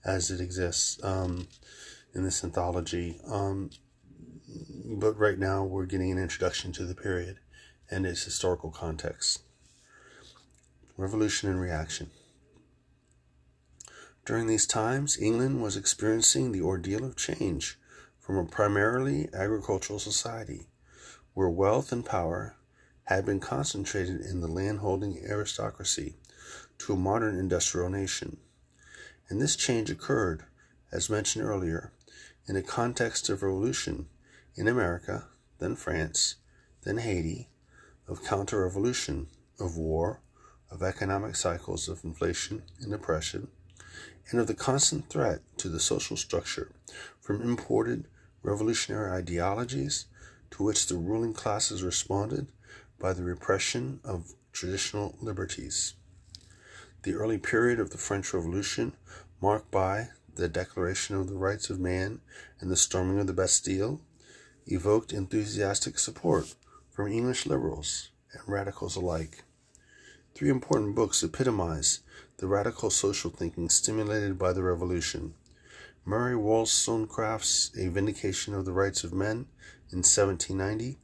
as 0.04 0.30
it 0.30 0.38
exists 0.38 1.02
um, 1.02 1.48
in 2.14 2.22
this 2.22 2.44
anthology. 2.44 3.18
Um, 3.26 3.70
but 4.84 5.16
right 5.16 5.38
now, 5.38 5.64
we're 5.64 5.86
getting 5.86 6.12
an 6.12 6.18
introduction 6.18 6.70
to 6.72 6.84
the 6.84 6.94
period 6.94 7.38
and 7.90 8.04
its 8.04 8.24
historical 8.24 8.70
context. 8.70 9.40
Revolution 10.98 11.48
and 11.48 11.58
Reaction. 11.58 12.10
During 14.26 14.48
these 14.48 14.66
times, 14.66 15.16
England 15.18 15.62
was 15.62 15.78
experiencing 15.78 16.52
the 16.52 16.60
ordeal 16.60 17.06
of 17.06 17.16
change 17.16 17.78
from 18.20 18.36
a 18.36 18.44
primarily 18.44 19.30
agricultural 19.32 19.98
society 19.98 20.66
where 21.36 21.50
wealth 21.50 21.92
and 21.92 22.02
power 22.02 22.56
had 23.04 23.26
been 23.26 23.38
concentrated 23.38 24.22
in 24.22 24.40
the 24.40 24.48
landholding 24.48 25.22
aristocracy 25.28 26.16
to 26.78 26.94
a 26.94 26.96
modern 26.96 27.38
industrial 27.38 27.90
nation. 27.90 28.38
And 29.28 29.38
this 29.38 29.54
change 29.54 29.90
occurred, 29.90 30.44
as 30.90 31.10
mentioned 31.10 31.44
earlier, 31.44 31.92
in 32.48 32.56
a 32.56 32.62
context 32.62 33.28
of 33.28 33.42
revolution 33.42 34.08
in 34.54 34.66
America, 34.66 35.26
then 35.58 35.76
France, 35.76 36.36
then 36.84 36.96
Haiti, 36.96 37.50
of 38.08 38.24
counter 38.24 38.62
revolution, 38.62 39.26
of 39.60 39.76
war, 39.76 40.22
of 40.70 40.82
economic 40.82 41.36
cycles 41.36 41.86
of 41.86 42.02
inflation 42.02 42.62
and 42.80 42.94
oppression, 42.94 43.48
and 44.30 44.40
of 44.40 44.46
the 44.46 44.54
constant 44.54 45.10
threat 45.10 45.40
to 45.58 45.68
the 45.68 45.80
social 45.80 46.16
structure 46.16 46.72
from 47.20 47.42
imported 47.42 48.06
revolutionary 48.42 49.10
ideologies 49.10 50.06
to 50.50 50.62
which 50.62 50.86
the 50.86 50.96
ruling 50.96 51.32
classes 51.32 51.82
responded 51.82 52.48
by 52.98 53.12
the 53.12 53.22
repression 53.22 54.00
of 54.04 54.34
traditional 54.52 55.16
liberties. 55.20 55.94
The 57.02 57.14
early 57.14 57.38
period 57.38 57.78
of 57.78 57.90
the 57.90 57.98
French 57.98 58.32
Revolution, 58.32 58.94
marked 59.40 59.70
by 59.70 60.08
the 60.34 60.48
Declaration 60.48 61.16
of 61.16 61.28
the 61.28 61.36
Rights 61.36 61.70
of 61.70 61.80
Man 61.80 62.20
and 62.60 62.70
the 62.70 62.76
storming 62.76 63.18
of 63.18 63.26
the 63.26 63.32
Bastille, 63.32 64.00
evoked 64.66 65.12
enthusiastic 65.12 65.98
support 65.98 66.54
from 66.90 67.12
English 67.12 67.46
liberals 67.46 68.10
and 68.32 68.42
radicals 68.46 68.96
alike. 68.96 69.44
Three 70.34 70.50
important 70.50 70.94
books 70.94 71.22
epitomize 71.22 72.00
the 72.38 72.46
radical 72.46 72.90
social 72.90 73.30
thinking 73.30 73.70
stimulated 73.70 74.38
by 74.38 74.52
the 74.52 74.62
Revolution. 74.62 75.34
Mary 76.08 76.36
Wollstonecraft's 76.36 77.72
A 77.76 77.88
Vindication 77.88 78.54
of 78.54 78.64
the 78.64 78.72
Rights 78.72 79.02
of 79.02 79.12
Men 79.12 79.48
in 79.90 80.04
1790 80.04 80.98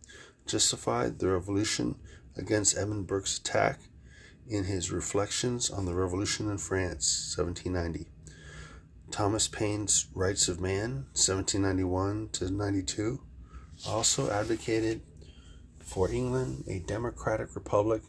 justified 0.47 1.19
the 1.19 1.29
revolution 1.29 1.97
against 2.37 2.79
Edmund 2.79 3.09
Burke's 3.09 3.37
attack 3.37 3.81
in 4.49 4.63
his 4.63 4.93
Reflections 4.93 5.71
on 5.71 5.87
the 5.87 5.95
Revolution 5.95 6.49
in 6.49 6.59
France, 6.59 7.35
1790. 7.37 8.13
Thomas 9.11 9.49
Paine's 9.49 10.07
Rights 10.15 10.47
of 10.47 10.61
Man, 10.61 11.07
1791 11.15 12.29
to 12.35 12.51
92, 12.53 13.21
also 13.89 14.31
advocated 14.31 15.03
for 15.81 16.13
England 16.13 16.63
a 16.69 16.79
democratic 16.79 17.57
republic 17.57 18.03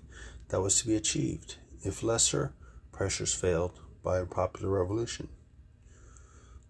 that 0.50 0.62
was 0.62 0.79
to 0.79 0.88
be 0.88 0.95
achieved 0.95 1.55
if 1.81 2.03
lesser 2.03 2.53
pressures 2.91 3.33
failed 3.33 3.79
by 4.03 4.19
a 4.19 4.27
popular 4.27 4.69
revolution. 4.69 5.29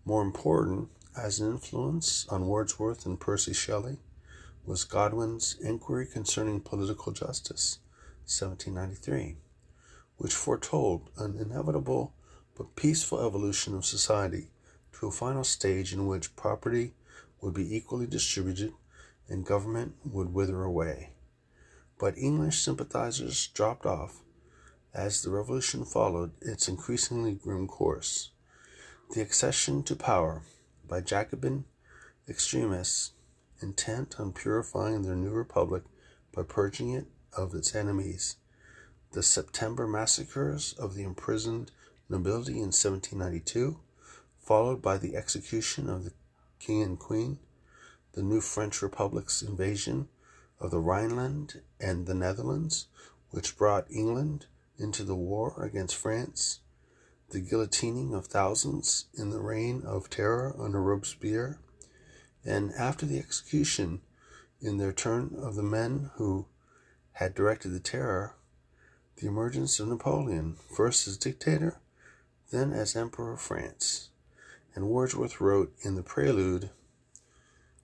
More 0.06 0.22
important, 0.22 0.90
as 1.18 1.40
an 1.40 1.50
influence 1.50 2.28
on 2.28 2.48
Wordsworth 2.48 3.06
and 3.06 3.18
Percy 3.18 3.54
Shelley, 3.54 4.00
was 4.66 4.84
Godwin's 4.84 5.56
Inquiry 5.62 6.06
Concerning 6.06 6.60
Political 6.60 7.14
Justice, 7.14 7.80
1793, 8.26 9.38
which 10.18 10.34
foretold 10.34 11.10
an 11.18 11.38
inevitable 11.40 12.14
but 12.58 12.76
peaceful 12.76 13.26
evolution 13.26 13.76
of 13.76 13.86
society 13.86 14.50
to 14.92 15.08
a 15.08 15.12
final 15.12 15.46
stage 15.46 15.94
in 15.94 16.06
which 16.06 16.36
property 16.36 16.92
would 17.40 17.54
be 17.54 17.74
equally 17.74 18.06
distributed 18.06 18.74
and 19.30 19.46
government 19.46 19.96
would 20.04 20.34
wither 20.34 20.66
away. 20.66 21.12
But 21.98 22.18
English 22.18 22.62
sympathizers 22.62 23.48
dropped 23.48 23.86
off 23.86 24.22
as 24.94 25.22
the 25.22 25.30
revolution 25.30 25.86
followed 25.86 26.32
its 26.42 26.68
increasingly 26.68 27.36
grim 27.36 27.68
course. 27.68 28.32
The 29.14 29.22
accession 29.22 29.84
to 29.84 29.96
power 29.96 30.42
by 30.88 31.02
Jacobin 31.02 31.66
extremists 32.28 33.12
intent 33.62 34.20
on 34.20 34.34
purifying 34.34 35.04
their 35.04 35.16
new 35.16 35.30
republic 35.30 35.84
by 36.34 36.42
purging 36.42 36.90
it 36.90 37.06
of 37.32 37.54
its 37.54 37.76
enemies. 37.76 38.38
The 39.12 39.22
September 39.22 39.86
massacres 39.88 40.74
of 40.80 40.96
the 40.96 41.04
imprisoned 41.04 41.70
nobility 42.10 42.54
in 42.54 42.74
1792, 42.74 43.80
followed 44.40 44.82
by 44.82 44.98
the 44.98 45.16
execution 45.16 45.92
of 45.92 46.06
the 46.06 46.14
king 46.58 46.82
and 46.82 46.98
queen, 46.98 47.38
the 48.14 48.24
new 48.24 48.42
French 48.42 48.82
Republic's 48.82 49.44
invasion 49.44 50.08
of 50.60 50.72
the 50.72 50.80
Rhineland 50.80 51.62
and 51.80 52.08
the 52.08 52.16
Netherlands, 52.16 52.88
which 53.30 53.60
brought 53.60 53.92
England 53.92 54.48
into 54.80 55.04
the 55.04 55.16
war 55.16 55.64
against 55.64 55.96
France, 55.96 56.62
the 57.34 57.42
guillotining 57.42 58.16
of 58.16 58.28
thousands 58.28 59.06
in 59.16 59.32
the 59.32 59.42
reign 59.42 59.82
of 59.88 60.08
terror 60.08 60.56
under 60.60 60.80
Robespierre, 60.80 61.58
and 62.46 62.72
after 62.74 63.08
the 63.08 63.18
execution 63.18 64.02
in 64.62 64.78
their 64.78 64.94
turn 64.94 65.36
of 65.36 65.56
the 65.56 65.64
men 65.64 66.12
who 66.18 66.46
had 67.14 67.34
directed 67.34 67.70
the 67.70 67.80
terror, 67.80 68.36
the 69.16 69.26
emergence 69.26 69.80
of 69.80 69.88
Napoleon, 69.88 70.58
first 70.76 71.08
as 71.08 71.18
dictator, 71.18 71.80
then 72.52 72.72
as 72.72 72.96
Emperor 72.96 73.34
of 73.34 73.42
France. 73.42 74.10
And 74.76 74.88
Wordsworth 74.88 75.42
wrote 75.42 75.74
in 75.82 75.96
the 75.96 76.04
prelude 76.04 76.70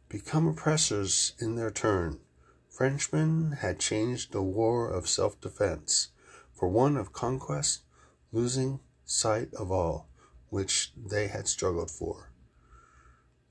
Become 0.09 0.47
oppressors 0.47 1.33
in 1.39 1.55
their 1.55 1.71
turn, 1.71 2.19
Frenchmen 2.69 3.53
had 3.61 3.79
changed 3.79 4.31
the 4.31 4.43
war 4.43 4.87
of 4.87 5.09
self 5.09 5.41
defense 5.41 6.09
for 6.53 6.67
one 6.69 6.95
of 6.95 7.13
conquest, 7.13 7.81
losing 8.31 8.79
sight 9.09 9.53
of 9.55 9.71
all 9.71 10.07
which 10.49 10.91
they 10.95 11.27
had 11.27 11.47
struggled 11.47 11.89
for. 11.89 12.29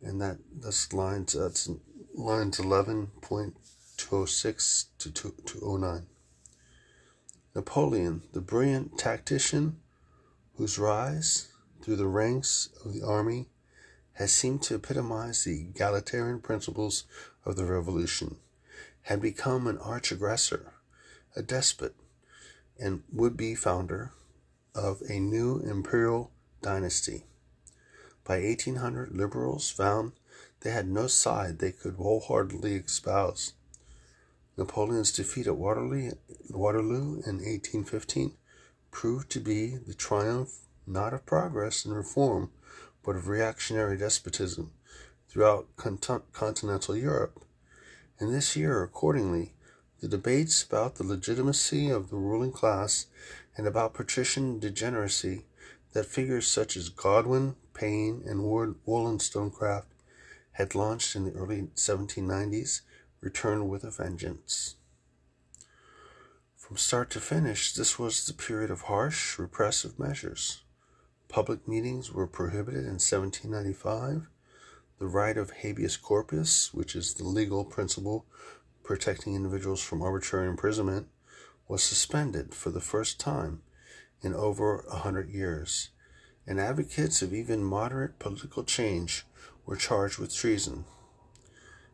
And 0.01 0.21
that 0.21 0.39
that's 0.61 0.93
lines 0.93 1.33
that's 1.33 1.69
lines 2.15 2.59
11.206 2.59 4.85
to 4.99 5.11
209 5.11 6.07
napoleon 7.55 8.23
the 8.33 8.41
brilliant 8.41 8.99
tactician 8.99 9.77
whose 10.57 10.79
rise 10.79 11.49
through 11.83 11.97
the 11.97 12.07
ranks 12.07 12.69
of 12.85 12.93
the 12.93 13.03
army 13.05 13.49
has 14.13 14.33
seemed 14.33 14.63
to 14.63 14.77
epitomize 14.77 15.43
the 15.45 15.61
egalitarian 15.61 16.41
principles 16.41 17.03
of 17.45 17.57
the 17.57 17.65
revolution 17.65 18.37
had 19.03 19.21
become 19.21 19.67
an 19.67 19.79
arch 19.79 20.13
aggressor 20.13 20.75
a 21.35 21.43
despot 21.43 21.97
and 22.79 23.03
would 23.13 23.37
be 23.37 23.57
founder 23.57 24.13
of 24.79 25.03
a 25.09 25.19
new 25.19 25.59
imperial 25.61 26.31
dynasty 26.63 27.25
by 28.29 28.43
1800, 28.43 29.17
liberals 29.17 29.71
found 29.71 30.13
they 30.61 30.71
had 30.71 30.87
no 30.87 31.07
side 31.07 31.59
they 31.59 31.73
could 31.73 31.95
wholeheartedly 31.95 32.75
espouse. 32.75 33.55
Napoleon's 34.59 35.13
defeat 35.13 35.47
at 35.47 35.57
Waterloo, 35.57 36.13
in 36.51 37.37
1815 37.39 38.35
proved 38.91 39.31
to 39.31 39.41
be 39.41 39.79
the 39.79 39.95
triumph 39.95 40.59
not 40.87 41.15
of 41.15 41.25
progress 41.25 41.87
and 41.87 41.97
reform, 41.97 42.51
but 43.03 43.17
of 43.17 43.29
reactionary 43.29 43.97
despotism 43.97 44.73
throughout 45.31 45.67
continental 46.33 46.95
Europe. 46.95 47.43
In 48.21 48.31
this 48.31 48.57
year, 48.57 48.83
accordingly, 48.83 49.55
the 50.01 50.09
debates 50.09 50.63
about 50.63 50.97
the 50.97 51.05
legitimacy 51.05 51.89
of 51.89 52.11
the 52.11 52.17
ruling 52.17 52.53
class 52.53 53.07
and 53.59 53.67
about 53.67 53.93
patrician 53.93 54.61
degeneracy 54.61 55.45
that 55.93 56.07
figures 56.07 56.47
such 56.47 56.77
as 56.77 56.89
Godwin, 56.89 57.57
Paine, 57.75 58.23
and 58.25 58.45
Wollstonecraft 58.87 59.89
had 60.53 60.75
launched 60.75 61.17
in 61.17 61.25
the 61.25 61.33
early 61.33 61.63
1790s 61.75 62.83
returned 63.21 63.69
with 63.69 63.83
a 63.83 63.91
vengeance. 63.91 64.77
From 66.57 66.77
start 66.77 67.11
to 67.11 67.21
finish, 67.21 67.73
this 67.73 67.99
was 67.99 68.27
the 68.27 68.33
period 68.33 68.71
of 68.71 68.83
harsh, 68.83 69.39
repressive 69.39 69.99
measures. 69.99 70.63
Public 71.29 71.67
meetings 71.67 72.13
were 72.13 72.27
prohibited 72.27 72.85
in 72.85 73.01
1795. 73.01 74.29
The 74.99 75.07
right 75.07 75.37
of 75.37 75.51
habeas 75.51 75.97
corpus, 75.97 76.73
which 76.73 76.95
is 76.95 77.15
the 77.15 77.25
legal 77.25 77.65
principle 77.65 78.27
protecting 78.83 79.35
individuals 79.35 79.83
from 79.83 80.03
arbitrary 80.03 80.49
imprisonment, 80.49 81.09
was 81.69 81.83
suspended 81.83 82.55
for 82.55 82.71
the 82.71 82.81
first 82.81 83.21
time 83.21 83.61
in 84.23 84.35
over 84.35 84.81
a 84.91 84.97
hundred 84.97 85.31
years, 85.31 85.91
and 86.47 86.59
advocates 86.59 87.23
of 87.23 87.33
even 87.33 87.63
moderate 87.63 88.19
political 88.19 88.65
change 88.65 89.25
were 89.67 89.77
charged 89.77 90.19
with 90.19 90.35
treason. 90.35 90.85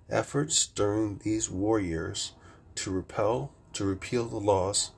Efforts 0.09 0.67
during 0.67 1.19
these 1.19 1.51
war 1.51 1.81
years 1.81 2.33
to 2.77 2.91
repel 2.91 3.53
to 3.73 3.85
repeal 3.85 4.27
the 4.27 4.37
laws 4.37 4.93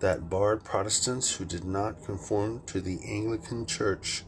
that 0.00 0.28
barred 0.28 0.64
Protestants 0.64 1.36
who 1.36 1.44
did 1.44 1.64
not 1.64 2.04
conform 2.04 2.62
to 2.66 2.80
the 2.80 2.98
Anglican 3.06 3.66
Church 3.66 4.24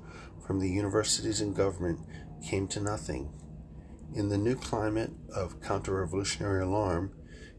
from 0.46 0.58
the 0.58 0.70
universities 0.70 1.40
and 1.40 1.54
government 1.54 2.00
came 2.44 2.66
to 2.68 2.80
nothing. 2.80 3.30
In 4.14 4.28
the 4.28 4.38
new 4.38 4.54
climate 4.54 5.10
of 5.34 5.60
counter 5.62 6.00
revolutionary 6.00 6.62
alarm, 6.62 7.12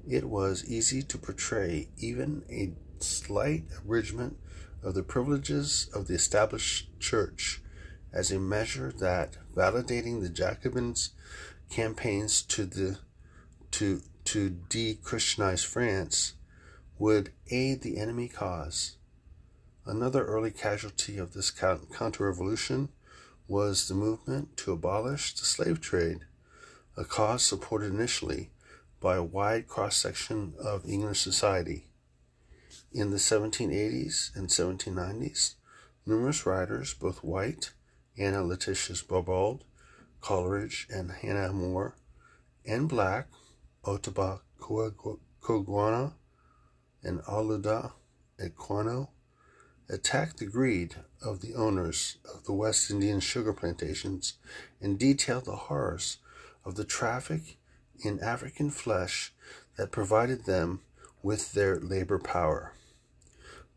it 0.07 0.25
was 0.25 0.65
easy 0.65 1.01
to 1.01 1.17
portray 1.17 1.89
even 1.97 2.43
a 2.49 2.73
slight 3.01 3.63
abridgment 3.77 4.37
of 4.81 4.93
the 4.93 5.03
privileges 5.03 5.89
of 5.93 6.07
the 6.07 6.13
established 6.13 6.89
church 6.99 7.61
as 8.11 8.31
a 8.31 8.39
measure 8.39 8.91
that 8.91 9.37
validating 9.55 10.21
the 10.21 10.29
Jacobins' 10.29 11.11
campaigns 11.69 12.41
to 12.41 12.65
the 12.65 12.99
to 13.71 14.01
to 14.25 14.49
de 14.69 14.95
Christianize 14.95 15.63
France 15.63 16.33
would 16.99 17.31
aid 17.49 17.81
the 17.81 17.97
enemy 17.97 18.27
cause. 18.27 18.97
Another 19.85 20.25
early 20.25 20.51
casualty 20.51 21.17
of 21.17 21.33
this 21.33 21.51
counter 21.51 22.25
revolution 22.25 22.89
was 23.47 23.87
the 23.87 23.93
movement 23.93 24.55
to 24.57 24.71
abolish 24.71 25.33
the 25.33 25.43
slave 25.43 25.81
trade, 25.81 26.19
a 26.95 27.03
cause 27.03 27.43
supported 27.43 27.93
initially 27.93 28.51
by 29.03 29.17
a 29.17 29.23
wide 29.23 29.67
cross 29.67 29.97
section 29.97 30.53
of 30.57 30.85
English 30.85 31.19
society. 31.19 31.87
In 32.93 33.11
the 33.11 33.17
1780s 33.17 34.33
and 34.33 34.47
1790s, 34.47 35.55
numerous 36.05 36.45
writers, 36.45 36.93
both 36.93 37.21
white, 37.21 37.73
Anna 38.17 38.41
Letitia 38.41 38.95
Barbauld, 39.09 39.63
Coleridge, 40.21 40.87
and 40.89 41.11
Hannah 41.11 41.51
More, 41.51 41.95
and 42.65 42.87
black, 42.87 43.27
Ottobah 43.83 44.39
Cugoano, 44.61 46.13
and 47.03 47.19
Olaudah 47.23 47.91
Equiano, 48.39 49.09
attacked 49.89 50.37
the 50.37 50.45
greed 50.45 50.95
of 51.21 51.41
the 51.41 51.53
owners 51.55 52.19
of 52.33 52.45
the 52.45 52.53
West 52.53 52.89
Indian 52.89 53.19
sugar 53.19 53.51
plantations 53.51 54.35
and 54.79 54.97
detailed 54.97 55.43
the 55.43 55.57
horrors 55.67 56.19
of 56.63 56.75
the 56.75 56.85
traffic 56.85 57.57
in 58.05 58.19
African 58.19 58.69
flesh 58.69 59.33
that 59.77 59.91
provided 59.91 60.45
them 60.45 60.81
with 61.21 61.53
their 61.53 61.79
labor 61.79 62.19
power. 62.19 62.73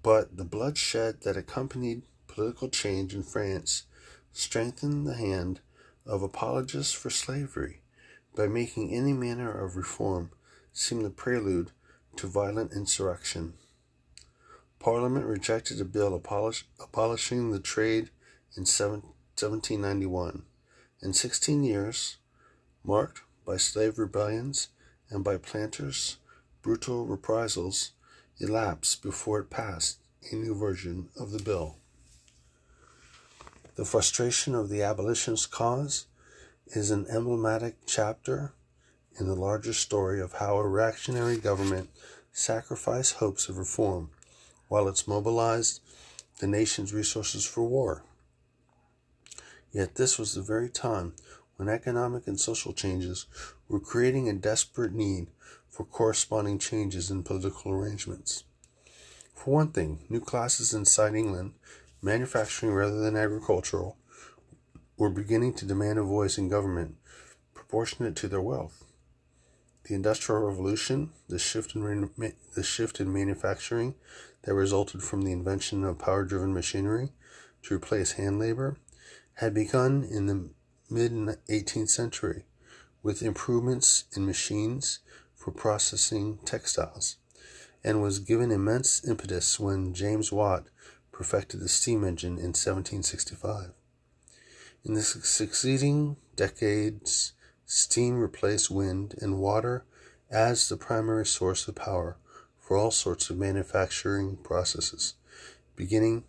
But 0.02 0.36
the 0.36 0.44
bloodshed 0.44 1.22
that 1.22 1.36
accompanied 1.36 2.02
political 2.28 2.68
change 2.68 3.14
in 3.14 3.22
France 3.22 3.84
strengthened 4.32 5.06
the 5.06 5.14
hand 5.14 5.60
of 6.04 6.22
apologists 6.22 6.92
for 6.92 7.10
slavery 7.10 7.80
by 8.36 8.46
making 8.46 8.92
any 8.92 9.12
manner 9.12 9.50
of 9.50 9.76
reform 9.76 10.30
seem 10.72 11.02
the 11.02 11.10
prelude 11.10 11.70
to 12.16 12.26
violent 12.26 12.72
insurrection. 12.72 13.54
Parliament 14.78 15.24
rejected 15.24 15.80
a 15.80 15.84
bill 15.84 16.14
abolish, 16.14 16.66
abolishing 16.78 17.50
the 17.50 17.58
trade 17.58 18.10
in 18.56 18.64
1791. 18.64 20.44
and 21.02 21.16
16 21.16 21.64
years, 21.64 22.16
marked 22.84 23.20
by 23.46 23.56
slave 23.56 23.98
rebellions 23.98 24.68
and 25.08 25.22
by 25.22 25.36
planters' 25.36 26.18
brutal 26.62 27.06
reprisals, 27.06 27.92
elapsed 28.38 29.02
before 29.02 29.38
it 29.38 29.48
passed 29.48 29.98
a 30.32 30.34
new 30.34 30.54
version 30.54 31.08
of 31.16 31.30
the 31.30 31.42
bill. 31.42 31.76
The 33.76 33.84
frustration 33.84 34.54
of 34.54 34.68
the 34.68 34.82
abolitionist 34.82 35.50
cause 35.50 36.06
is 36.66 36.90
an 36.90 37.06
emblematic 37.08 37.76
chapter 37.86 38.52
in 39.18 39.28
the 39.28 39.36
larger 39.36 39.72
story 39.72 40.20
of 40.20 40.34
how 40.34 40.56
a 40.56 40.66
reactionary 40.66 41.36
government 41.36 41.90
sacrificed 42.32 43.14
hopes 43.14 43.48
of 43.48 43.58
reform 43.58 44.10
while 44.68 44.88
it's 44.88 45.06
mobilized 45.06 45.80
the 46.40 46.46
nation's 46.46 46.92
resources 46.92 47.46
for 47.46 47.62
war. 47.62 48.02
Yet 49.72 49.94
this 49.94 50.18
was 50.18 50.34
the 50.34 50.42
very 50.42 50.68
time 50.68 51.14
when 51.56 51.68
economic 51.68 52.26
and 52.26 52.38
social 52.38 52.72
changes 52.72 53.26
were 53.68 53.80
creating 53.80 54.28
a 54.28 54.32
desperate 54.32 54.92
need 54.92 55.28
for 55.68 55.84
corresponding 55.84 56.58
changes 56.58 57.10
in 57.10 57.22
political 57.22 57.72
arrangements. 57.72 58.44
For 59.34 59.52
one 59.52 59.68
thing, 59.68 60.00
new 60.08 60.20
classes 60.20 60.72
inside 60.72 61.14
England, 61.14 61.54
manufacturing 62.02 62.72
rather 62.72 63.00
than 63.00 63.16
agricultural, 63.16 63.96
were 64.96 65.10
beginning 65.10 65.54
to 65.54 65.66
demand 65.66 65.98
a 65.98 66.02
voice 66.02 66.38
in 66.38 66.48
government 66.48 66.96
proportionate 67.54 68.16
to 68.16 68.28
their 68.28 68.40
wealth. 68.40 68.84
The 69.84 69.94
Industrial 69.94 70.40
Revolution, 70.40 71.10
the 71.28 71.38
shift 71.38 71.74
in, 71.74 72.10
the 72.54 72.62
shift 72.62 72.98
in 72.98 73.12
manufacturing 73.12 73.94
that 74.42 74.54
resulted 74.54 75.02
from 75.02 75.22
the 75.22 75.32
invention 75.32 75.84
of 75.84 75.98
power 75.98 76.24
driven 76.24 76.52
machinery 76.54 77.10
to 77.62 77.74
replace 77.74 78.12
hand 78.12 78.38
labor, 78.38 78.78
had 79.34 79.52
begun 79.54 80.02
in 80.02 80.26
the 80.26 80.50
mid 80.90 81.12
18th 81.12 81.90
century 81.90 82.44
with 83.02 83.22
improvements 83.22 84.04
in 84.16 84.26
machines 84.26 85.00
for 85.34 85.50
processing 85.50 86.38
textiles, 86.44 87.16
and 87.84 88.02
was 88.02 88.18
given 88.18 88.50
immense 88.50 89.06
impetus 89.06 89.60
when 89.60 89.94
James 89.94 90.32
Watt 90.32 90.66
perfected 91.12 91.60
the 91.60 91.68
steam 91.68 92.04
engine 92.04 92.32
in 92.32 92.52
1765. 92.52 93.70
In 94.84 94.94
the 94.94 95.02
succeeding 95.02 96.16
decades, 96.36 97.32
steam 97.64 98.18
replaced 98.18 98.70
wind 98.70 99.14
and 99.20 99.38
water 99.38 99.84
as 100.30 100.68
the 100.68 100.76
primary 100.76 101.26
source 101.26 101.66
of 101.68 101.74
power 101.74 102.16
for 102.58 102.76
all 102.76 102.90
sorts 102.90 103.30
of 103.30 103.38
manufacturing 103.38 104.36
processes, 104.36 105.14
beginning 105.76 106.24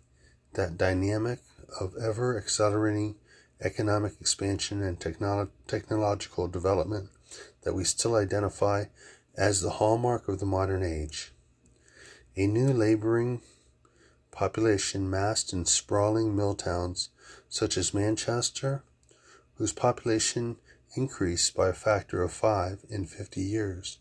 that 0.54 0.78
dynamic 0.78 1.40
of 1.80 1.94
ever 1.96 2.38
accelerating 2.38 3.16
economic 3.60 4.14
expansion 4.20 4.82
and 4.82 4.98
technolo- 5.00 5.50
technological 5.66 6.48
development 6.48 7.10
that 7.62 7.74
we 7.74 7.84
still 7.84 8.14
identify 8.14 8.84
as 9.36 9.60
the 9.60 9.70
hallmark 9.70 10.28
of 10.28 10.40
the 10.40 10.46
modern 10.46 10.82
age. 10.82 11.32
A 12.36 12.46
new 12.46 12.72
laboring 12.72 13.40
population 14.30 15.10
massed 15.10 15.52
in 15.52 15.64
sprawling 15.64 16.36
mill 16.36 16.54
towns 16.54 17.10
such 17.48 17.76
as 17.76 17.92
Manchester, 17.92 18.82
whose 19.56 19.72
population 19.72 20.56
increased 20.94 21.54
by 21.54 21.68
a 21.68 21.72
factor 21.72 22.22
of 22.22 22.32
five 22.32 22.84
in 22.88 23.06
50 23.06 23.40
years. 23.40 23.98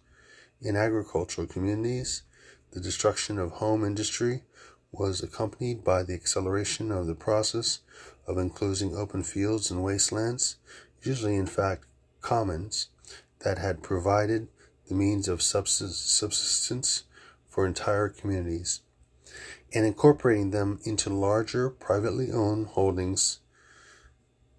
In 0.62 0.76
agricultural 0.76 1.48
communities, 1.48 2.24
the 2.72 2.80
destruction 2.80 3.38
of 3.38 3.54
home 3.54 3.84
industry 3.84 4.44
was 4.92 5.22
accompanied 5.22 5.84
by 5.84 6.04
the 6.04 6.14
acceleration 6.14 6.92
of 6.92 7.08
the 7.08 7.16
process 7.16 7.80
of 8.28 8.38
enclosing 8.38 8.96
open 8.96 9.24
fields 9.24 9.72
and 9.72 9.84
wastelands, 9.84 10.58
usually 11.02 11.36
in 11.36 11.48
fact 11.48 11.86
commons, 12.22 12.90
that 13.40 13.58
had 13.58 13.82
provided 13.82 14.48
the 14.88 14.96
means 14.96 15.28
of 15.28 15.42
subsistence 15.42 17.04
for 17.48 17.66
entire 17.66 18.10
communities 18.10 18.82
and 19.74 19.86
incorporating 19.86 20.52
them 20.52 20.80
into 20.84 21.10
larger 21.10 21.70
privately 21.70 22.32
owned 22.32 22.68
holdings. 22.68 23.40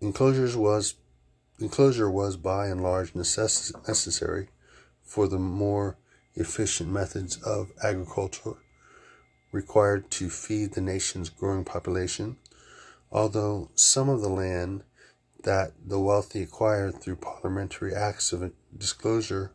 Enclosures 0.01 0.57
was 0.57 0.95
enclosure 1.61 2.11
was 2.11 2.37
by 2.37 2.67
and 2.67 2.83
large 2.83 3.15
necess- 3.15 3.73
necessary 3.89 4.49
for 5.03 5.27
the 5.27 5.39
more 5.39 5.97
efficient 6.35 6.91
methods 6.91 7.37
of 7.43 7.73
agriculture 7.83 8.55
required 9.51 10.11
to 10.11 10.29
feed 10.29 10.73
the 10.73 10.81
nation's 10.81 11.31
growing 11.31 11.65
population, 11.65 12.37
although 13.11 13.71
some 13.75 14.09
of 14.09 14.21
the 14.21 14.29
land 14.29 14.83
that 15.45 15.73
the 15.87 15.99
wealthy 15.99 16.43
acquired 16.43 17.01
through 17.01 17.17
parliamentary 17.17 17.95
acts 17.95 18.33
of 18.33 18.53
disclosure 18.77 19.53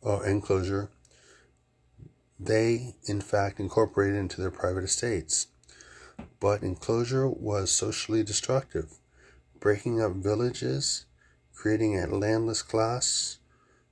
or 0.00 0.26
enclosure 0.26 0.90
they, 2.38 2.96
in 3.04 3.20
fact, 3.20 3.60
incorporated 3.60 4.16
into 4.16 4.40
their 4.40 4.50
private 4.50 4.84
estates. 4.84 5.46
But 6.40 6.62
enclosure 6.62 7.28
was 7.28 7.70
socially 7.70 8.22
destructive, 8.22 8.98
breaking 9.60 10.00
up 10.00 10.12
villages, 10.12 11.06
creating 11.54 11.98
a 11.98 12.06
landless 12.06 12.62
class 12.62 13.38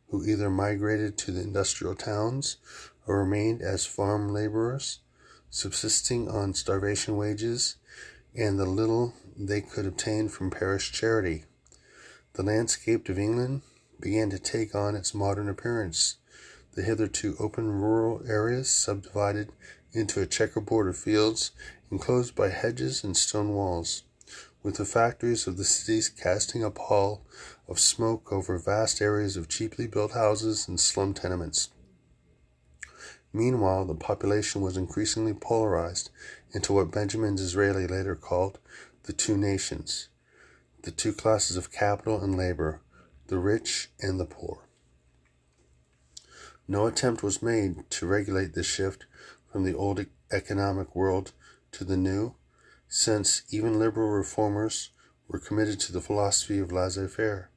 who 0.08 0.24
either 0.24 0.50
migrated 0.50 1.16
to 1.18 1.32
the 1.32 1.40
industrial 1.40 1.94
towns 1.94 2.56
or 3.06 3.20
remained 3.20 3.62
as 3.62 3.86
farm 3.86 4.32
laborers, 4.32 4.98
subsisting 5.48 6.28
on 6.28 6.54
starvation 6.54 7.16
wages 7.16 7.76
and 8.34 8.58
the 8.58 8.66
little 8.66 9.14
they 9.36 9.60
could 9.60 9.86
obtain 9.86 10.28
from 10.28 10.50
parish 10.50 10.92
charity. 10.92 11.44
The 12.34 12.42
landscape 12.42 13.08
of 13.08 13.18
England 13.18 13.62
began 14.00 14.30
to 14.30 14.38
take 14.38 14.74
on 14.74 14.94
its 14.94 15.14
modern 15.14 15.48
appearance 15.48 16.16
the 16.74 16.82
hitherto 16.82 17.36
open 17.38 17.70
rural 17.70 18.22
areas 18.26 18.70
subdivided 18.70 19.52
into 19.92 20.22
a 20.22 20.26
checkerboard 20.26 20.88
of 20.88 20.96
fields 20.96 21.50
enclosed 21.90 22.34
by 22.34 22.48
hedges 22.48 23.04
and 23.04 23.14
stone 23.16 23.52
walls, 23.52 24.04
with 24.62 24.76
the 24.76 24.84
factories 24.86 25.46
of 25.46 25.58
the 25.58 25.64
cities 25.64 26.08
casting 26.08 26.64
a 26.64 26.70
pall 26.70 27.26
of 27.68 27.78
smoke 27.78 28.32
over 28.32 28.56
vast 28.56 29.02
areas 29.02 29.36
of 29.36 29.48
cheaply 29.48 29.86
built 29.86 30.12
houses 30.12 30.66
and 30.66 30.80
slum 30.80 31.12
tenements. 31.12 31.68
Meanwhile, 33.34 33.86
the 33.86 33.94
population 33.94 34.62
was 34.62 34.76
increasingly 34.76 35.34
polarized 35.34 36.10
into 36.52 36.72
what 36.72 36.90
Benjamin 36.90 37.36
Disraeli 37.36 37.86
later 37.86 38.14
called 38.14 38.58
the 39.04 39.12
two 39.12 39.36
nations, 39.36 40.08
the 40.82 40.90
two 40.90 41.12
classes 41.12 41.56
of 41.56 41.72
capital 41.72 42.20
and 42.20 42.36
labor, 42.36 42.80
the 43.28 43.38
rich 43.38 43.90
and 44.00 44.20
the 44.20 44.24
poor. 44.24 44.68
No 46.68 46.86
attempt 46.86 47.22
was 47.22 47.42
made 47.42 47.88
to 47.90 48.06
regulate 48.06 48.54
this 48.54 48.66
shift 48.66 49.06
from 49.50 49.64
the 49.64 49.74
old 49.74 50.04
economic 50.30 50.94
world 50.94 51.32
to 51.72 51.84
the 51.84 51.96
new, 51.96 52.34
since 52.88 53.42
even 53.50 53.78
liberal 53.78 54.10
reformers 54.10 54.90
were 55.28 55.38
committed 55.38 55.80
to 55.80 55.92
the 55.92 56.00
philosophy 56.00 56.58
of 56.58 56.72
laissez 56.72 57.08
faire. 57.08 57.50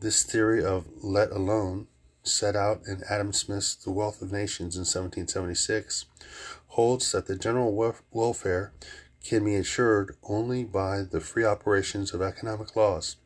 This 0.00 0.22
theory 0.22 0.64
of 0.64 0.88
let 1.02 1.30
alone 1.30 1.86
set 2.22 2.56
out 2.56 2.82
in 2.86 3.02
Adam 3.08 3.32
Smith's 3.32 3.74
The 3.74 3.90
Wealth 3.90 4.22
of 4.22 4.32
Nations 4.32 4.76
in 4.76 4.80
1776, 4.80 6.06
holds 6.78 7.10
that 7.10 7.26
the 7.26 7.34
general 7.34 7.74
welfare 8.12 8.72
can 9.24 9.44
be 9.44 9.56
ensured 9.56 10.14
only 10.22 10.62
by 10.62 11.02
the 11.02 11.18
free 11.18 11.44
operations 11.44 12.14
of 12.14 12.22
economic 12.22 12.76
laws. 12.76 13.16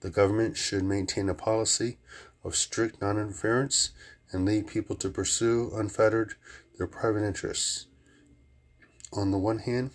The 0.00 0.10
government 0.10 0.54
should 0.58 0.84
maintain 0.84 1.30
a 1.30 1.34
policy 1.34 1.96
of 2.44 2.54
strict 2.54 3.00
non 3.00 3.16
interference 3.16 3.92
and 4.32 4.44
lead 4.44 4.66
people 4.66 4.96
to 4.96 5.08
pursue 5.08 5.72
unfettered 5.74 6.34
their 6.76 6.86
private 6.86 7.22
interests. 7.26 7.86
On 9.14 9.30
the 9.30 9.38
one 9.38 9.60
hand, 9.60 9.88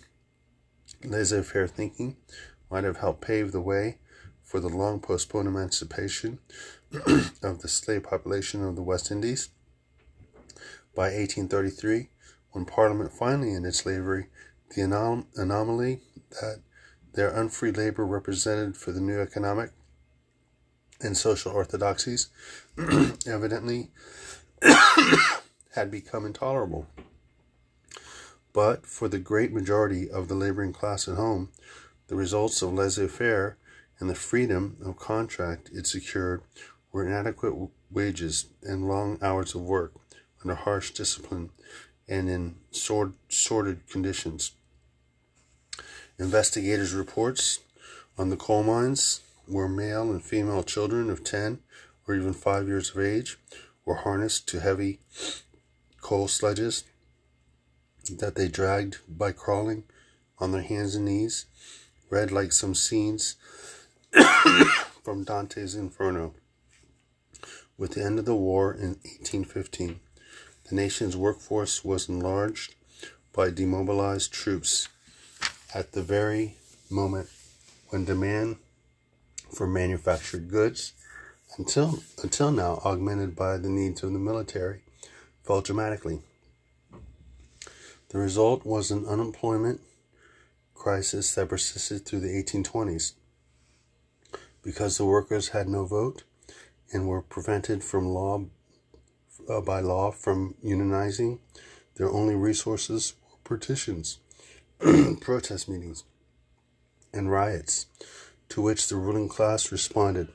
laissez 1.04 1.44
faire 1.44 1.68
thinking 1.68 2.16
might 2.68 2.82
have 2.82 2.96
helped 2.96 3.20
pave 3.20 3.52
the 3.52 3.60
way 3.60 3.98
for 4.42 4.58
the 4.58 4.68
long 4.68 4.98
postponed 4.98 5.46
emancipation 5.46 6.40
of 7.40 7.60
the 7.62 7.68
slave 7.68 8.02
population 8.02 8.64
of 8.64 8.74
the 8.74 8.82
West 8.82 9.12
Indies. 9.12 9.50
By 10.92 11.12
1833, 11.12 12.08
when 12.56 12.64
Parliament 12.64 13.12
finally 13.12 13.52
ended 13.52 13.74
slavery, 13.74 14.28
the 14.74 14.80
anom- 14.80 15.26
anomaly 15.36 16.00
that 16.30 16.62
their 17.12 17.28
unfree 17.28 17.70
labor 17.70 18.06
represented 18.06 18.78
for 18.78 18.92
the 18.92 19.00
new 19.00 19.20
economic 19.20 19.72
and 21.02 21.18
social 21.18 21.52
orthodoxies 21.52 22.30
evidently 23.26 23.90
had 25.74 25.90
become 25.90 26.24
intolerable. 26.24 26.86
But 28.54 28.86
for 28.86 29.06
the 29.06 29.18
great 29.18 29.52
majority 29.52 30.10
of 30.10 30.28
the 30.28 30.34
laboring 30.34 30.72
class 30.72 31.06
at 31.08 31.16
home, 31.16 31.50
the 32.08 32.16
results 32.16 32.62
of 32.62 32.72
laissez 32.72 33.08
faire 33.08 33.58
and 34.00 34.08
the 34.08 34.14
freedom 34.14 34.78
of 34.82 34.96
contract 34.96 35.68
it 35.74 35.86
secured 35.86 36.40
were 36.90 37.06
inadequate 37.06 37.68
wages 37.90 38.46
and 38.62 38.88
long 38.88 39.18
hours 39.20 39.54
of 39.54 39.60
work 39.60 39.92
under 40.42 40.54
harsh 40.54 40.92
discipline 40.92 41.50
and 42.08 42.28
in 42.28 42.54
sordid 42.70 43.88
conditions. 43.88 44.52
Investigators' 46.18 46.94
reports 46.94 47.60
on 48.16 48.30
the 48.30 48.36
coal 48.36 48.62
mines 48.62 49.20
where 49.46 49.68
male 49.68 50.10
and 50.10 50.24
female 50.24 50.62
children 50.62 51.10
of 51.10 51.22
10 51.22 51.60
or 52.06 52.14
even 52.14 52.32
5 52.32 52.68
years 52.68 52.90
of 52.90 53.00
age 53.00 53.38
were 53.84 53.96
harnessed 53.96 54.48
to 54.48 54.60
heavy 54.60 55.00
coal 56.00 56.28
sledges 56.28 56.84
that 58.18 58.34
they 58.34 58.48
dragged 58.48 58.98
by 59.08 59.32
crawling 59.32 59.84
on 60.38 60.52
their 60.52 60.62
hands 60.62 60.94
and 60.94 61.04
knees, 61.04 61.46
read 62.10 62.30
like 62.30 62.52
some 62.52 62.74
scenes 62.74 63.36
from 65.02 65.24
Dante's 65.24 65.74
Inferno. 65.74 66.34
With 67.78 67.92
the 67.92 68.04
end 68.04 68.18
of 68.18 68.24
the 68.24 68.34
war 68.34 68.72
in 68.72 68.96
1815, 69.04 70.00
the 70.68 70.74
nation's 70.74 71.16
workforce 71.16 71.84
was 71.84 72.08
enlarged 72.08 72.74
by 73.32 73.50
demobilized 73.50 74.32
troops 74.32 74.88
at 75.74 75.92
the 75.92 76.02
very 76.02 76.56
moment 76.90 77.28
when 77.90 78.04
demand 78.04 78.56
for 79.52 79.66
manufactured 79.66 80.48
goods, 80.48 80.92
until, 81.58 82.02
until 82.22 82.50
now 82.50 82.80
augmented 82.84 83.36
by 83.36 83.56
the 83.56 83.68
needs 83.68 84.02
of 84.02 84.12
the 84.12 84.18
military, 84.18 84.80
fell 85.44 85.60
dramatically. 85.60 86.20
The 88.08 88.18
result 88.18 88.64
was 88.64 88.90
an 88.90 89.06
unemployment 89.06 89.80
crisis 90.74 91.34
that 91.34 91.48
persisted 91.48 92.04
through 92.04 92.20
the 92.20 92.42
1820s. 92.42 93.12
Because 94.62 94.96
the 94.96 95.04
workers 95.04 95.48
had 95.48 95.68
no 95.68 95.84
vote 95.84 96.22
and 96.92 97.06
were 97.06 97.22
prevented 97.22 97.84
from 97.84 98.08
law 98.08 98.44
uh, 99.48 99.60
by 99.60 99.80
law 99.80 100.10
from 100.10 100.54
unionizing, 100.64 101.38
their 101.96 102.10
only 102.10 102.34
resources 102.34 103.14
were 103.22 103.58
petitions, 103.58 104.18
protest 105.20 105.68
meetings, 105.68 106.04
and 107.12 107.30
riots 107.30 107.86
to 108.48 108.60
which 108.60 108.88
the 108.88 108.96
ruling 108.96 109.28
class 109.28 109.72
responded 109.72 110.28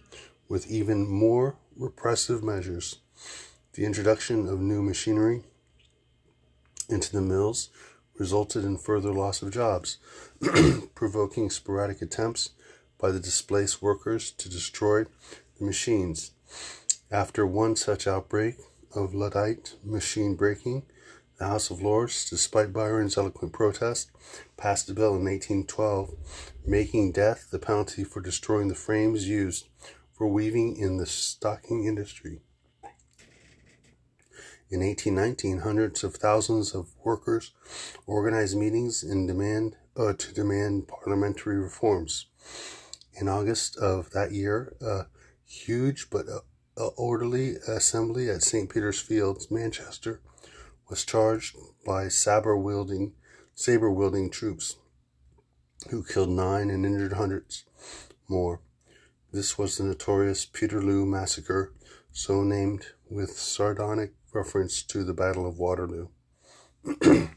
with 0.48 0.70
even 0.70 1.08
more 1.08 1.56
repressive 1.78 2.44
measures. 2.44 2.98
The 3.74 3.86
introduction 3.86 4.48
of 4.48 4.60
new 4.60 4.82
machinery 4.82 5.44
into 6.90 7.12
the 7.12 7.22
mills 7.22 7.70
resulted 8.18 8.64
in 8.66 8.78
further 8.78 9.14
loss 9.14 9.42
of 9.42 9.52
jobs, 9.52 9.98
provoking 10.96 11.50
sporadic 11.50 12.02
attempts 12.02 12.52
by 13.00 13.12
the 13.12 13.20
displaced 13.20 13.82
workers 13.82 14.32
to 14.32 14.50
destroy 14.50 15.06
the 15.58 15.66
machines. 15.66 16.32
After 17.10 17.46
one 17.46 17.76
such 17.76 18.08
outbreak 18.08 18.58
of 18.96 19.14
Luddite 19.14 19.76
machine 19.84 20.36
breaking, 20.36 20.84
the 21.38 21.48
House 21.48 21.72
of 21.72 21.82
Lords, 21.82 22.30
despite 22.30 22.72
Byron's 22.72 23.18
eloquent 23.18 23.54
protest, 23.54 24.12
passed 24.58 24.90
a 24.90 24.94
bill 24.94 25.16
in 25.16 25.26
1812 25.26 26.12
making 26.66 27.12
death 27.12 27.48
the 27.52 27.60
penalty 27.60 28.04
for 28.04 28.22
destroying 28.22 28.68
the 28.68 28.76
frames 28.76 29.28
used 29.28 29.68
for 30.14 30.28
weaving 30.28 30.78
in 30.78 30.98
the 30.98 31.06
stocking 31.06 31.86
industry. 31.86 32.42
In 34.70 34.80
1819, 34.80 35.60
hundreds 35.60 36.04
of 36.04 36.16
thousands 36.16 36.74
of 36.74 36.92
workers 37.04 37.52
organized 38.06 38.56
meetings 38.56 39.04
in 39.04 39.28
demand 39.28 39.76
uh, 39.98 40.14
to 40.14 40.34
demand 40.34 40.88
parliamentary 40.88 41.58
reforms. 41.58 42.28
In 43.20 43.28
August 43.28 43.78
of 43.78 44.12
that 44.12 44.32
year, 44.32 44.76
a 44.80 45.08
huge 45.46 46.10
but 46.10 46.30
uh, 46.30 46.40
orderly 46.76 47.56
assembly 47.68 48.30
at 48.30 48.44
St. 48.44 48.70
Peter's 48.70 49.00
Fields, 49.00 49.52
Manchester, 49.52 50.22
was 50.90 51.06
charged 51.06 51.56
by 51.86 52.08
saber 52.08 52.58
wielding 52.58 53.14
saber 53.54 53.92
wielding 53.92 54.30
troops 54.30 54.78
who 55.90 56.04
killed 56.04 56.30
nine 56.30 56.70
and 56.70 56.86
injured 56.86 57.14
hundreds 57.14 57.66
more. 58.28 58.62
This 59.32 59.58
was 59.58 59.78
the 59.78 59.84
notorious 59.84 60.46
Peterloo 60.46 61.06
massacre, 61.06 61.74
so 62.12 62.44
named 62.44 62.88
with 63.10 63.32
sardonic 63.32 64.14
reference 64.34 64.84
to 64.84 65.04
the 65.04 65.14
Battle 65.14 65.48
of 65.48 65.58
Waterloo. 65.58 66.08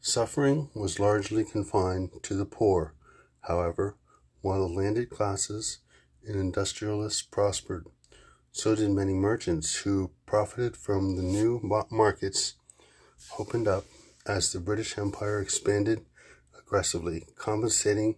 Suffering 0.00 0.70
was 0.74 1.00
largely 1.00 1.44
confined 1.44 2.10
to 2.22 2.34
the 2.34 2.44
poor, 2.44 2.94
however, 3.40 3.96
while 4.42 4.66
the 4.66 4.74
landed 4.74 5.10
classes 5.10 5.78
and 6.26 6.36
industrialists 6.36 7.22
prospered. 7.22 7.86
So 8.52 8.74
did 8.74 8.90
many 8.90 9.14
merchants 9.14 9.76
who 9.76 10.10
profited 10.26 10.76
from 10.76 11.16
the 11.16 11.22
new 11.22 11.60
markets 11.90 12.54
opened 13.38 13.66
up 13.66 13.84
as 14.26 14.52
the 14.52 14.60
British 14.60 14.96
Empire 14.96 15.40
expanded 15.40 16.04
aggressively, 16.58 17.26
compensating 17.36 18.16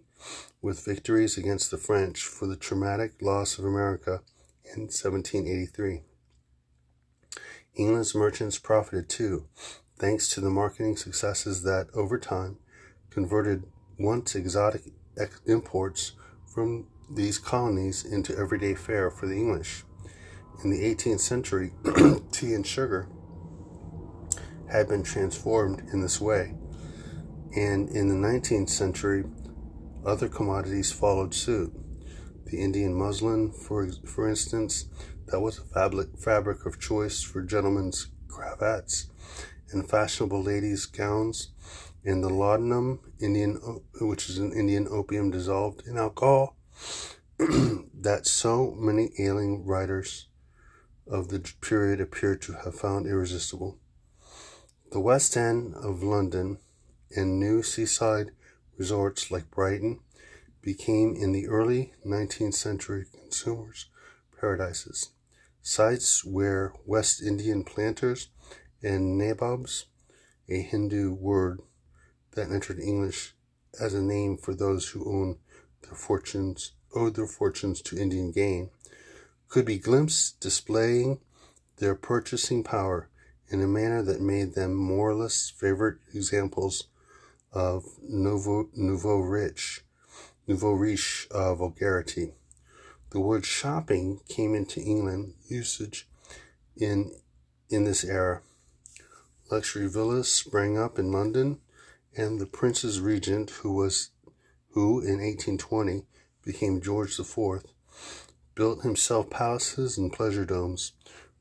with 0.61 0.85
victories 0.85 1.37
against 1.37 1.71
the 1.71 1.77
French 1.77 2.23
for 2.23 2.47
the 2.47 2.55
traumatic 2.55 3.21
loss 3.21 3.57
of 3.57 3.65
America 3.65 4.21
in 4.63 4.83
1783. 4.83 6.01
England's 7.75 8.15
merchants 8.15 8.57
profited 8.57 9.09
too, 9.09 9.47
thanks 9.97 10.27
to 10.29 10.41
the 10.41 10.49
marketing 10.49 10.97
successes 10.97 11.63
that, 11.63 11.87
over 11.93 12.17
time, 12.17 12.57
converted 13.09 13.63
once 13.99 14.35
exotic 14.35 14.81
imports 15.45 16.13
from 16.45 16.87
these 17.09 17.37
colonies 17.37 18.03
into 18.03 18.37
everyday 18.37 18.75
fare 18.75 19.09
for 19.09 19.27
the 19.27 19.35
English. 19.35 19.83
In 20.63 20.69
the 20.69 20.83
18th 20.83 21.19
century, 21.19 21.71
tea 22.31 22.53
and 22.53 22.65
sugar 22.65 23.07
had 24.69 24.87
been 24.87 25.03
transformed 25.03 25.87
in 25.93 26.01
this 26.01 26.19
way, 26.19 26.55
and 27.55 27.89
in 27.89 28.09
the 28.09 28.27
19th 28.27 28.69
century, 28.69 29.23
other 30.05 30.27
commodities 30.27 30.91
followed 30.91 31.33
suit. 31.33 31.73
The 32.45 32.59
Indian 32.59 32.93
muslin, 32.93 33.51
for, 33.51 33.89
for 34.05 34.27
instance, 34.27 34.85
that 35.27 35.39
was 35.39 35.59
a 35.59 35.65
fabric, 35.65 36.17
fabric 36.17 36.65
of 36.65 36.79
choice 36.79 37.21
for 37.21 37.41
gentlemen's 37.41 38.07
cravats 38.27 39.09
and 39.71 39.89
fashionable 39.89 40.41
ladies' 40.41 40.85
gowns, 40.85 41.49
and 42.05 42.23
the 42.23 42.29
laudanum, 42.29 42.99
Indian, 43.19 43.55
which 43.99 44.29
is 44.29 44.37
an 44.37 44.53
Indian 44.53 44.87
opium 44.89 45.29
dissolved 45.29 45.85
in 45.85 45.97
alcohol, 45.97 46.56
that 47.37 48.27
so 48.27 48.71
many 48.77 49.11
ailing 49.19 49.65
writers 49.65 50.27
of 51.05 51.29
the 51.29 51.39
period 51.61 52.01
appear 52.01 52.35
to 52.35 52.53
have 52.53 52.75
found 52.75 53.05
irresistible. 53.05 53.77
The 54.91 54.99
West 54.99 55.35
End 55.35 55.73
of 55.75 56.03
London 56.03 56.59
and 57.15 57.39
new 57.39 57.63
seaside 57.63 58.31
resorts 58.77 59.31
like 59.31 59.51
Brighton 59.51 59.99
became 60.61 61.15
in 61.15 61.31
the 61.31 61.47
early 61.47 61.93
19th 62.05 62.53
century 62.53 63.05
consumers' 63.11 63.85
paradises, 64.39 65.11
sites 65.61 66.25
where 66.25 66.73
West 66.85 67.21
Indian 67.21 67.63
planters 67.63 68.29
and 68.83 69.17
nabobs, 69.17 69.85
a 70.49 70.61
Hindu 70.61 71.13
word 71.13 71.61
that 72.31 72.51
entered 72.51 72.79
English 72.79 73.33
as 73.79 73.93
a 73.93 74.01
name 74.01 74.37
for 74.37 74.53
those 74.53 74.89
who 74.89 75.05
own 75.05 75.37
their 75.83 75.95
fortunes, 75.95 76.71
owed 76.95 77.15
their 77.15 77.27
fortunes 77.27 77.81
to 77.81 77.97
Indian 77.97 78.31
gain, 78.31 78.69
could 79.47 79.65
be 79.65 79.77
glimpsed 79.77 80.39
displaying 80.39 81.19
their 81.77 81.95
purchasing 81.95 82.63
power 82.63 83.09
in 83.49 83.61
a 83.61 83.67
manner 83.67 84.01
that 84.01 84.21
made 84.21 84.53
them 84.53 84.73
moralists' 84.73 85.49
favorite 85.49 85.97
examples 86.13 86.85
of 87.53 87.85
nouveau, 88.01 88.69
nouveau 88.75 89.19
rich, 89.19 89.83
nouveau 90.47 90.73
riche 90.73 91.27
uh, 91.31 91.55
vulgarity. 91.55 92.33
The 93.11 93.19
word 93.19 93.45
shopping 93.45 94.19
came 94.27 94.53
into 94.53 94.81
England 94.81 95.35
usage 95.47 96.07
in 96.75 97.13
in 97.69 97.83
this 97.85 98.03
era. 98.03 98.41
Luxury 99.49 99.87
villas 99.87 100.31
sprang 100.31 100.77
up 100.77 100.99
in 100.99 101.11
London, 101.11 101.59
and 102.15 102.39
the 102.39 102.45
Prince's 102.45 102.99
Regent, 102.99 103.49
who 103.49 103.73
was 103.73 104.09
who 104.77 104.99
in 104.99 105.17
1820 105.19 106.03
became 106.45 106.79
George 106.79 107.19
IV, 107.19 107.63
built 108.53 108.83
himself 108.83 109.27
palaces 109.27 109.97
and 109.97 110.13
pleasure 110.13 110.45
domes, 110.45 110.91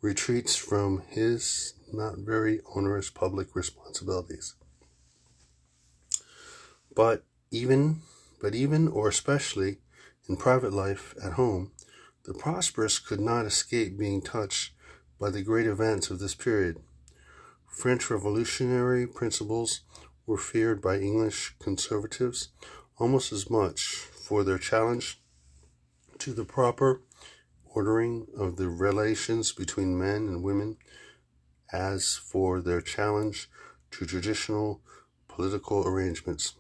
retreats 0.01 0.57
from 0.57 1.03
his 1.11 1.75
not 1.93 2.17
very 2.17 2.63
onerous 2.75 3.11
public 3.11 3.55
responsibilities. 3.55 4.55
But 6.95 7.25
even, 7.51 8.01
but 8.41 8.55
even 8.55 8.89
or 8.89 9.07
especially 9.07 9.81
in 10.31 10.39
private 10.39 10.73
life 10.73 11.15
at 11.23 11.35
home, 11.35 11.73
the 12.25 12.33
prosperous 12.33 12.99
could 12.99 13.21
not 13.21 13.45
escape 13.45 13.99
being 13.99 14.23
touched 14.23 14.73
by 15.21 15.29
the 15.29 15.43
great 15.43 15.67
events 15.67 16.09
of 16.09 16.21
this 16.21 16.35
period. 16.35 16.79
French 17.69 18.09
revolutionary 18.09 19.07
principles 19.07 19.83
were 20.25 20.39
feared 20.39 20.81
by 20.81 20.97
English 20.97 21.55
conservatives 21.59 22.49
almost 22.99 23.33
as 23.33 23.51
much 23.51 23.83
for 23.85 24.43
their 24.43 24.59
challenge 24.59 25.21
to 26.19 26.33
the 26.33 26.45
proper 26.45 27.03
ordering 27.75 28.27
of 28.37 28.57
the 28.57 28.69
relations 28.69 29.53
between 29.53 29.99
men 29.99 30.29
and 30.29 30.43
women 30.43 30.77
as 31.73 32.15
for 32.15 32.61
their 32.61 32.81
challenge 32.81 33.51
to 33.91 34.07
traditional 34.07 34.81
political 35.29 35.87
arrangements. 35.87 36.55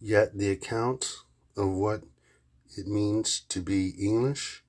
Yet 0.00 0.38
the 0.38 0.50
account 0.50 1.16
of 1.56 1.70
what 1.70 2.02
it 2.76 2.86
means 2.86 3.40
to 3.48 3.60
be 3.60 3.88
English 3.98 4.62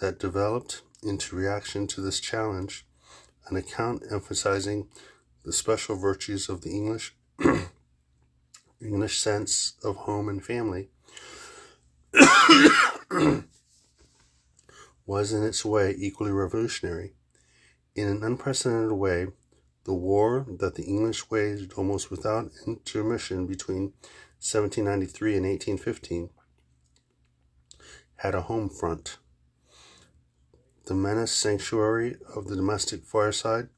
that 0.00 0.18
developed 0.18 0.82
into 1.02 1.36
reaction 1.36 1.86
to 1.86 2.00
this 2.00 2.20
challenge, 2.20 2.84
an 3.48 3.56
account 3.56 4.02
emphasizing 4.10 4.88
the 5.44 5.52
special 5.52 5.96
virtues 5.96 6.50
of 6.50 6.60
the 6.60 6.70
English 6.70 7.14
English 8.80 9.18
sense 9.18 9.74
of 9.82 9.96
home 9.96 10.28
and 10.28 10.44
family 10.44 10.88
was 15.06 15.32
in 15.32 15.42
its 15.42 15.64
way 15.64 15.94
equally 15.98 16.30
revolutionary. 16.30 17.14
In 17.94 18.06
an 18.06 18.22
unprecedented 18.22 18.92
way, 18.92 19.26
the 19.84 19.94
war 19.94 20.46
that 20.60 20.74
the 20.74 20.84
English 20.84 21.30
waged 21.30 21.72
almost 21.72 22.10
without 22.10 22.50
intermission 22.66 23.46
between 23.46 23.94
1793 24.40 25.36
and 25.36 25.46
1815 25.46 26.30
had 28.16 28.34
a 28.34 28.42
home 28.42 28.68
front. 28.68 29.18
The 30.86 30.94
menace 30.94 31.32
sanctuary 31.32 32.16
of 32.34 32.46
the 32.46 32.56
domestic 32.56 33.04
fireside 33.04 33.68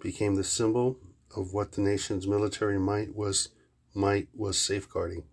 became 0.00 0.34
the 0.34 0.44
symbol 0.44 0.98
of 1.36 1.52
what 1.52 1.72
the 1.72 1.80
nation's 1.80 2.26
military 2.26 2.78
might 2.78 3.14
was 3.14 3.50
might 3.94 4.28
was 4.34 4.58
safeguarding. 4.58 5.24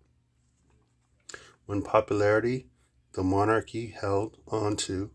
When 1.66 1.82
popularity 1.82 2.68
the 3.14 3.24
monarchy 3.24 3.88
held 3.88 4.38
on 4.48 4.76
to 4.76 5.12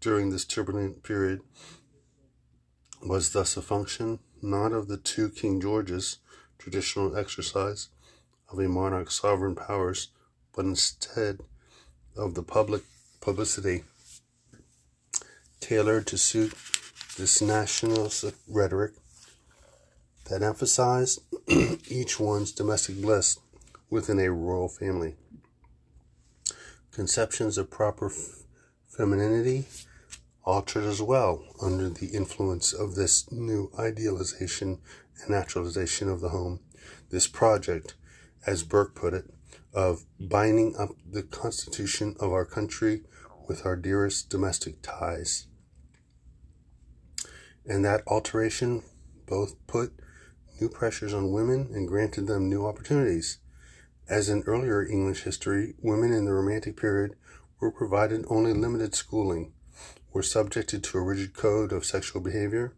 during 0.00 0.30
this 0.30 0.44
turbulent 0.44 1.02
period 1.02 1.40
was 3.02 3.32
thus 3.32 3.56
a 3.56 3.62
function 3.62 4.18
not 4.42 4.72
of 4.72 4.88
the 4.88 4.96
two 4.96 5.30
King 5.30 5.60
Georges 5.60 6.18
traditional 6.58 7.16
exercise 7.16 7.88
of 8.50 8.58
a 8.58 8.68
monarch's 8.68 9.14
sovereign 9.14 9.54
powers, 9.54 10.08
but 10.54 10.64
instead 10.64 11.40
of 12.16 12.34
the 12.34 12.42
public 12.42 12.82
publicity 13.20 13.84
tailored 15.60 16.06
to 16.06 16.18
suit 16.18 16.52
this 17.16 17.40
nationalist 17.40 18.24
rhetoric 18.48 18.92
that 20.28 20.42
emphasized 20.42 21.20
each 21.88 22.18
one's 22.18 22.52
domestic 22.52 23.00
bliss 23.00 23.38
within 23.90 24.18
a 24.18 24.30
royal 24.30 24.68
family. 24.68 25.14
Conceptions 26.90 27.58
of 27.58 27.70
proper 27.70 28.10
femininity 28.88 29.66
altered 30.44 30.84
as 30.84 31.02
well 31.02 31.44
under 31.60 31.88
the 31.88 32.06
influence 32.08 32.72
of 32.72 32.94
this 32.94 33.30
new 33.30 33.70
idealization 33.78 34.78
and 35.20 35.30
naturalization 35.30 36.08
of 36.08 36.20
the 36.20 36.30
home. 36.30 36.60
This 37.10 37.26
project, 37.26 37.94
as 38.46 38.62
Burke 38.62 38.94
put 38.94 39.14
it, 39.14 39.30
of 39.72 40.04
binding 40.20 40.76
up 40.76 40.90
the 41.10 41.22
constitution 41.22 42.16
of 42.20 42.32
our 42.32 42.44
country 42.44 43.02
with 43.48 43.66
our 43.66 43.76
dearest 43.76 44.30
domestic 44.30 44.80
ties. 44.82 45.46
And 47.66 47.84
that 47.84 48.02
alteration 48.06 48.82
both 49.26 49.54
put 49.66 49.92
new 50.60 50.68
pressures 50.68 51.14
on 51.14 51.32
women 51.32 51.70
and 51.72 51.88
granted 51.88 52.26
them 52.26 52.48
new 52.48 52.66
opportunities. 52.66 53.38
As 54.08 54.28
in 54.28 54.42
earlier 54.46 54.86
English 54.86 55.22
history, 55.22 55.74
women 55.82 56.12
in 56.12 56.24
the 56.24 56.32
Romantic 56.32 56.76
period 56.76 57.16
were 57.60 57.70
provided 57.70 58.24
only 58.28 58.52
limited 58.52 58.94
schooling 58.94 59.52
were 60.14 60.22
subjected 60.22 60.82
to 60.84 60.96
a 60.96 61.02
rigid 61.02 61.34
code 61.34 61.72
of 61.72 61.84
sexual 61.84 62.22
behavior 62.22 62.72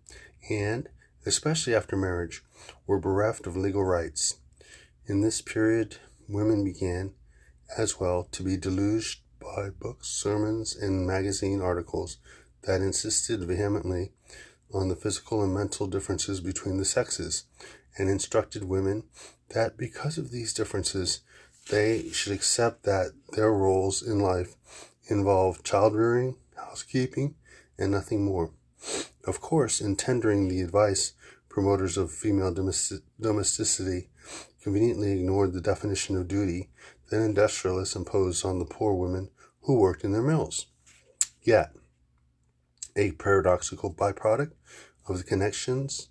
and, 0.50 0.88
especially 1.26 1.74
after 1.74 1.96
marriage, 1.96 2.42
were 2.86 2.98
bereft 2.98 3.46
of 3.46 3.56
legal 3.56 3.84
rights. 3.84 4.38
In 5.06 5.20
this 5.20 5.42
period, 5.42 5.98
women 6.28 6.64
began, 6.64 7.12
as 7.76 8.00
well, 8.00 8.24
to 8.32 8.42
be 8.42 8.56
deluged 8.56 9.20
by 9.38 9.68
books, 9.68 10.08
sermons, 10.08 10.74
and 10.74 11.06
magazine 11.06 11.60
articles 11.60 12.16
that 12.62 12.80
insisted 12.80 13.40
vehemently 13.44 14.12
on 14.72 14.88
the 14.88 14.96
physical 14.96 15.42
and 15.42 15.54
mental 15.54 15.86
differences 15.86 16.40
between 16.40 16.76
the 16.76 16.84
sexes 16.84 17.44
and 17.98 18.08
instructed 18.08 18.64
women 18.64 19.04
that 19.50 19.76
because 19.76 20.18
of 20.18 20.30
these 20.30 20.52
differences, 20.52 21.20
they 21.70 22.08
should 22.10 22.32
accept 22.32 22.84
that 22.84 23.12
their 23.32 23.52
roles 23.52 24.02
in 24.02 24.18
life 24.18 24.54
involve 25.08 25.62
child 25.62 25.94
rearing, 25.94 26.36
housekeeping, 26.56 27.34
and 27.78 27.92
nothing 27.92 28.24
more. 28.24 28.50
Of 29.24 29.40
course, 29.40 29.80
in 29.80 29.96
tendering 29.96 30.48
the 30.48 30.60
advice, 30.60 31.12
promoters 31.48 31.96
of 31.96 32.12
female 32.12 32.52
domesticity 32.52 34.10
conveniently 34.62 35.12
ignored 35.12 35.52
the 35.52 35.60
definition 35.60 36.16
of 36.16 36.28
duty 36.28 36.70
that 37.10 37.22
industrialists 37.22 37.96
imposed 37.96 38.44
on 38.44 38.58
the 38.58 38.64
poor 38.64 38.94
women 38.94 39.30
who 39.62 39.78
worked 39.78 40.04
in 40.04 40.12
their 40.12 40.22
mills. 40.22 40.66
Yet, 41.42 41.72
a 42.96 43.12
paradoxical 43.12 43.92
byproduct 43.92 44.52
of 45.06 45.18
the 45.18 45.24
connections 45.24 46.08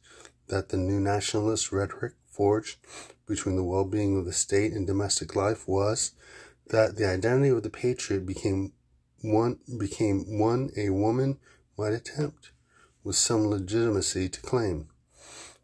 that 0.48 0.70
the 0.70 0.78
new 0.78 1.00
nationalist 1.00 1.72
rhetoric 1.72 2.14
forged 2.30 2.78
between 3.28 3.56
the 3.56 3.64
well 3.64 3.86
being 3.86 4.18
of 4.18 4.26
the 4.26 4.34
state 4.34 4.72
and 4.72 4.86
domestic 4.86 5.36
life 5.36 5.68
was 5.68 6.12
that 6.68 6.96
the 6.96 7.08
identity 7.08 7.50
of 7.50 7.64
the 7.64 7.70
patriot 7.70 8.26
became 8.26 8.72
one 9.22 9.58
became 9.80 10.38
one 10.38 10.70
a 10.78 10.90
woman 10.90 11.38
might 11.78 11.94
attempt 11.94 12.52
with 13.04 13.16
some 13.16 13.48
legitimacy 13.48 14.30
to 14.30 14.42
claim. 14.42 14.88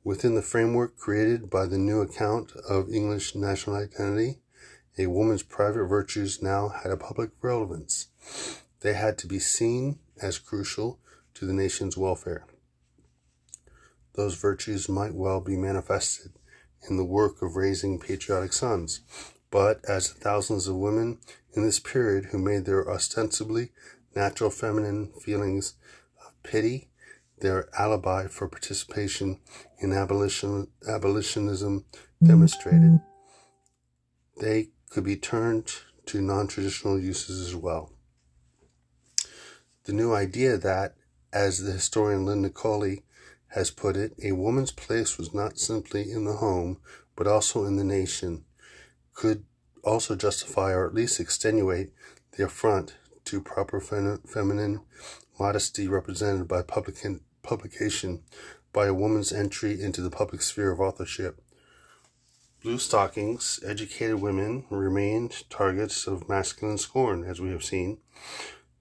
Within 0.04 0.36
the 0.36 0.41
framework 0.41 0.98
created 0.98 1.50
by 1.50 1.66
the 1.66 1.78
new 1.78 2.02
account 2.02 2.52
of 2.68 2.89
English 2.89 3.36
national 3.36 3.76
identity, 3.76 4.39
a 4.98 5.08
woman's 5.08 5.43
private 5.43 5.86
virtues 5.86 6.41
now 6.41 6.70
had 6.70 6.91
a 6.91 6.98
public 6.98 7.32
relevance. 7.41 8.08
They 8.82 8.93
had 8.93 9.18
to 9.20 9.28
be 9.28 9.39
seen 9.39 10.00
as 10.22 10.39
crucial 10.39 11.00
to 11.36 11.46
the 11.46 11.54
nation's 11.54 11.98
welfare. 11.98 12.46
Those 14.14 14.36
virtues 14.36 14.90
might 14.90 15.14
well 15.14 15.40
be 15.40 15.56
manifested 15.56 16.34
in 16.90 16.98
the 16.98 17.06
work 17.06 17.42
of 17.42 17.56
raising 17.56 18.00
patriotic 18.00 18.54
sons, 18.54 19.02
but 19.50 19.80
as 19.88 20.10
the 20.10 20.20
thousands 20.20 20.68
of 20.68 20.76
women 20.76 21.20
in 21.54 21.64
this 21.64 21.80
period 21.80 22.26
who 22.26 22.38
made 22.38 22.66
their 22.66 22.90
ostensibly 22.90 23.72
natural 24.16 24.50
feminine 24.50 25.12
feelings 25.22 25.76
of 26.26 26.34
pity 26.44 26.90
their 27.42 27.68
alibi 27.78 28.28
for 28.28 28.48
participation 28.48 29.40
in 29.80 29.92
abolition, 29.92 30.68
abolitionism 30.88 31.86
demonstrated, 32.24 33.02
they 34.40 34.70
could 34.90 35.04
be 35.04 35.18
turned 35.18 35.72
to 36.06 36.22
non 36.22 36.48
traditional 36.48 37.00
uses 37.00 37.42
as 37.42 37.56
well. 37.56 37.92
The 39.86 39.94
new 39.94 40.14
idea 40.14 40.58
that, 40.58 40.96
as 41.34 41.64
the 41.64 41.72
historian 41.72 42.26
Linda 42.26 42.50
Colley 42.50 43.04
has 43.50 43.72
put 43.72 43.98
it, 43.98 44.14
a 44.24 44.32
woman's 44.32 44.72
place 44.72 45.18
was 45.18 45.34
not 45.34 45.60
simply 45.60 46.12
in 46.12 46.26
the 46.26 46.38
home, 46.38 46.78
but 47.16 47.28
also 47.28 47.66
in 47.66 47.76
the 47.76 47.84
nation, 47.84 48.46
could 49.14 49.44
also 49.84 50.16
justify 50.16 50.72
or 50.72 50.86
at 50.88 50.94
least 50.94 51.20
extenuate 51.20 51.92
the 52.38 52.46
affront 52.46 52.96
to 53.26 53.42
proper 53.42 53.80
fem- 53.80 54.22
feminine 54.26 54.82
modesty 55.40 55.88
represented 55.88 56.48
by 56.48 56.62
public- 56.62 57.22
publication 57.44 58.24
by 58.74 58.88
a 58.88 58.94
woman's 58.94 59.34
entry 59.34 59.82
into 59.82 60.02
the 60.02 60.10
public 60.10 60.42
sphere 60.42 60.72
of 60.72 60.80
authorship. 60.80 61.42
Blue 62.64 62.78
stockings, 62.78 63.60
educated 63.66 64.22
women 64.22 64.66
remained 64.70 65.50
targets 65.50 66.06
of 66.08 66.30
masculine 66.30 66.78
scorn, 66.78 67.24
as 67.24 67.42
we 67.42 67.50
have 67.50 67.64
seen. 67.64 67.98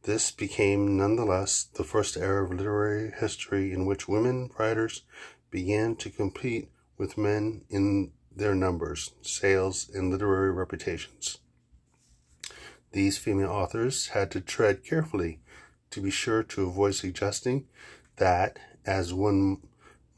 This 0.03 0.31
became 0.31 0.97
nonetheless 0.97 1.65
the 1.75 1.85
first 1.85 2.17
era 2.17 2.45
of 2.45 2.53
literary 2.53 3.13
history 3.13 3.73
in 3.73 3.85
which 3.85 4.09
women 4.09 4.51
writers 4.59 5.03
began 5.51 5.95
to 5.97 6.11
compete 6.11 6.71
with 6.97 7.19
men 7.19 7.65
in 7.69 8.13
their 8.35 8.55
numbers, 8.55 9.13
sales, 9.21 9.91
and 9.93 10.11
literary 10.11 10.53
reputations. 10.53 11.39
These 12.93 13.19
female 13.19 13.51
authors 13.51 14.09
had 14.09 14.31
to 14.33 14.41
tread 14.41 14.85
carefully 14.85 15.41
to 15.91 16.01
be 16.01 16.11
sure 16.11 16.43
to 16.45 16.67
avoid 16.67 16.95
suggesting 16.95 17.67
that, 18.17 18.59
as 18.87 19.13
one 19.13 19.59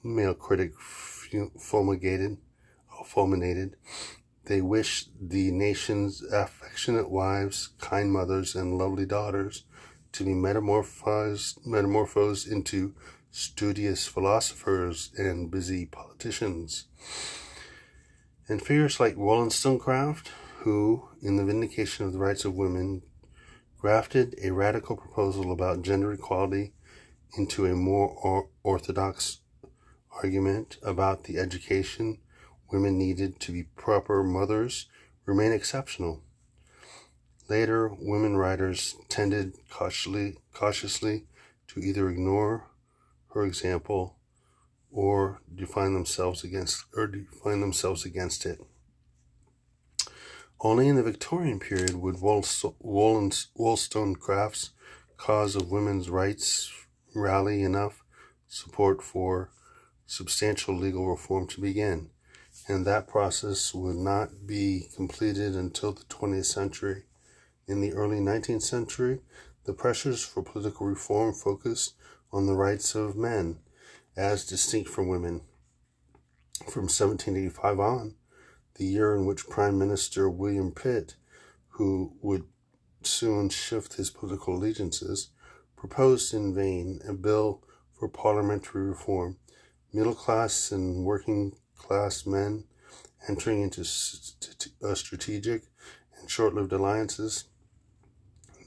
male 0.03 0.35
critic 0.35 0.75
fulminated, 0.79 2.39
fulminated, 3.05 3.77
they 4.47 4.61
wished 4.61 5.11
the 5.21 5.51
nation's 5.51 6.23
affectionate 6.23 7.11
wives, 7.11 7.71
kind 7.79 8.13
mothers, 8.13 8.55
and 8.55 8.77
lovely 8.77 9.07
daughters 9.07 9.65
to 10.13 10.25
be 10.25 10.35
metamorphosed, 10.35 11.65
metamorphosed 11.65 12.47
into 12.47 12.95
studious 13.31 14.07
philosophers 14.07 15.11
and 15.17 15.51
busy 15.51 15.87
politicians. 15.87 16.87
And 18.49 18.61
figures 18.61 19.01
like 19.01 19.17
Wollstonecraft, 19.17 20.31
who, 20.59 21.09
in 21.23 21.37
the 21.37 21.45
vindication 21.45 22.05
of 22.05 22.13
the 22.13 22.19
rights 22.19 22.45
of 22.45 22.55
women, 22.55 23.03
grafted 23.79 24.39
a 24.43 24.53
radical 24.53 24.97
proposal 24.97 25.51
about 25.51 25.83
gender 25.83 26.13
equality 26.13 26.73
into 27.39 27.65
a 27.65 27.75
more 27.75 28.09
or- 28.09 28.49
orthodox 28.63 29.39
argument 30.23 30.77
about 30.83 31.25
the 31.25 31.39
education 31.39 32.19
women 32.73 32.99
needed 32.99 33.39
to 33.41 33.53
be 33.53 33.65
proper 33.77 34.23
mothers, 34.23 34.87
remain 35.27 35.53
exceptional. 35.53 36.23
Later, 37.49 37.91
women 38.01 38.37
writers 38.37 38.97
tended 39.09 39.55
cautiously, 39.69 40.39
cautiously 40.55 41.27
to 41.69 41.81
either 41.81 42.09
ignore 42.09 42.69
her 43.35 43.45
example 43.45 44.17
or 44.91 45.41
define 45.55 45.95
themselves 45.95 46.45
against 46.45 46.85
or 46.95 47.07
define 47.07 47.61
themselves 47.61 48.05
against 48.05 48.47
it. 48.47 48.61
Only 50.61 50.89
in 50.89 50.97
the 50.97 51.03
Victorian 51.03 51.59
period 51.59 51.95
would 51.95 52.21
Wollstonecraft's 52.21 54.71
cause 55.17 55.57
of 55.57 55.71
women's 55.71 56.09
rights 56.09 56.71
rally 57.15 57.63
enough 57.63 58.05
support 58.47 59.03
for 59.03 59.51
substantial 60.07 60.77
legal 60.77 61.09
reform 61.09 61.49
to 61.49 61.61
begin, 61.61 62.11
and 62.73 62.87
that 62.87 63.07
process 63.07 63.75
would 63.75 63.97
not 63.97 64.47
be 64.47 64.89
completed 64.97 65.55
until 65.55 65.93
the 65.93 66.05
20th 66.05 66.47
century. 66.47 67.05
In 67.69 67.83
the 67.83 67.93
early 67.93 68.19
19th 68.19 68.63
century, 68.63 69.21
the 69.65 69.75
pressures 69.75 70.25
for 70.25 70.43
political 70.43 70.87
reform 70.87 71.35
focused 71.35 71.95
on 72.33 72.47
the 72.47 72.55
rights 72.55 72.95
of 72.95 73.15
men 73.15 73.59
as 74.17 74.47
distinct 74.47 74.89
from 74.89 75.09
women. 75.09 75.43
From 76.71 76.85
1785 76.85 77.79
on, 77.79 78.15
the 78.77 78.87
year 78.87 79.15
in 79.15 79.27
which 79.27 79.49
Prime 79.49 79.79
Minister 79.79 80.31
William 80.31 80.73
Pitt, 80.73 81.17
who 81.77 82.15
would 82.23 82.45
soon 83.03 83.51
shift 83.51 83.95
his 83.95 84.09
political 84.09 84.57
allegiances, 84.57 85.29
proposed 85.77 86.33
in 86.33 86.55
vain 86.55 87.01
a 87.07 87.13
bill 87.13 87.63
for 87.93 88.09
parliamentary 88.09 88.87
reform, 88.87 89.37
middle 89.93 90.15
class 90.15 90.73
and 90.73 91.05
working 91.05 91.55
class 91.83 92.27
men 92.27 92.65
entering 93.29 93.63
into 93.63 93.83
uh, 93.83 94.95
strategic 94.95 95.63
and 96.19 96.31
short 96.31 96.55
lived 96.55 96.73
alliances 96.73 97.45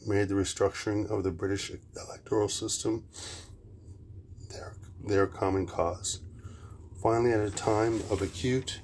made 0.06 0.30
the 0.30 0.36
restructuring 0.36 1.10
of 1.10 1.24
the 1.24 1.32
British 1.32 1.72
electoral 1.96 2.48
system 2.48 3.06
their, 4.52 4.76
their 5.04 5.28
common 5.28 5.66
cause. 5.66 6.22
Finally, 7.02 7.34
at 7.34 7.40
a 7.40 7.52
time 7.52 8.02
of 8.10 8.22
acute 8.22 8.82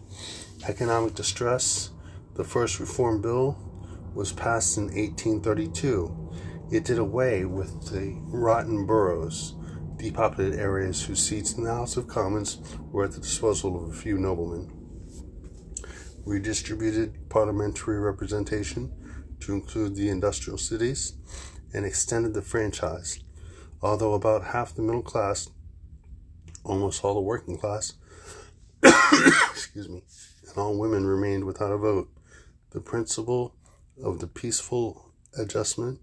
economic 0.67 1.13
distress, 1.15 1.91
the 2.35 2.43
first 2.43 2.79
Reform 2.79 3.21
Bill 3.21 3.57
was 4.13 4.31
passed 4.31 4.77
in 4.77 4.85
1832. 4.85 6.31
It 6.71 6.85
did 6.85 6.97
away 6.97 7.45
with 7.45 7.91
the 7.91 8.15
rotten 8.27 8.85
boroughs, 8.85 9.55
depopulated 10.01 10.59
areas 10.59 11.03
whose 11.03 11.25
seats 11.25 11.53
in 11.53 11.63
the 11.63 11.71
House 11.73 11.97
of 11.97 12.07
Commons 12.07 12.57
were 12.91 13.05
at 13.05 13.11
the 13.11 13.21
disposal 13.21 13.83
of 13.83 13.89
a 13.89 13.93
few 13.93 14.17
noblemen. 14.17 14.71
Redistributed 16.25 17.29
parliamentary 17.29 17.99
representation 17.99 18.91
to 19.41 19.53
include 19.53 19.95
the 19.95 20.09
industrial 20.09 20.57
cities, 20.57 21.13
and 21.73 21.85
extended 21.85 22.33
the 22.33 22.41
franchise. 22.41 23.19
Although 23.81 24.13
about 24.13 24.45
half 24.45 24.75
the 24.75 24.81
middle 24.81 25.01
class, 25.01 25.49
almost 26.63 27.03
all 27.03 27.15
the 27.15 27.21
working 27.21 27.57
class, 27.57 27.93
excuse 28.83 29.89
me, 29.89 30.03
and 30.47 30.57
all 30.57 30.77
women 30.77 31.05
remained 31.05 31.45
without 31.45 31.71
a 31.71 31.77
vote, 31.77 32.09
the 32.71 32.81
principle 32.81 33.55
of 34.03 34.19
the 34.19 34.27
peaceful 34.27 35.11
adjustment 35.37 35.99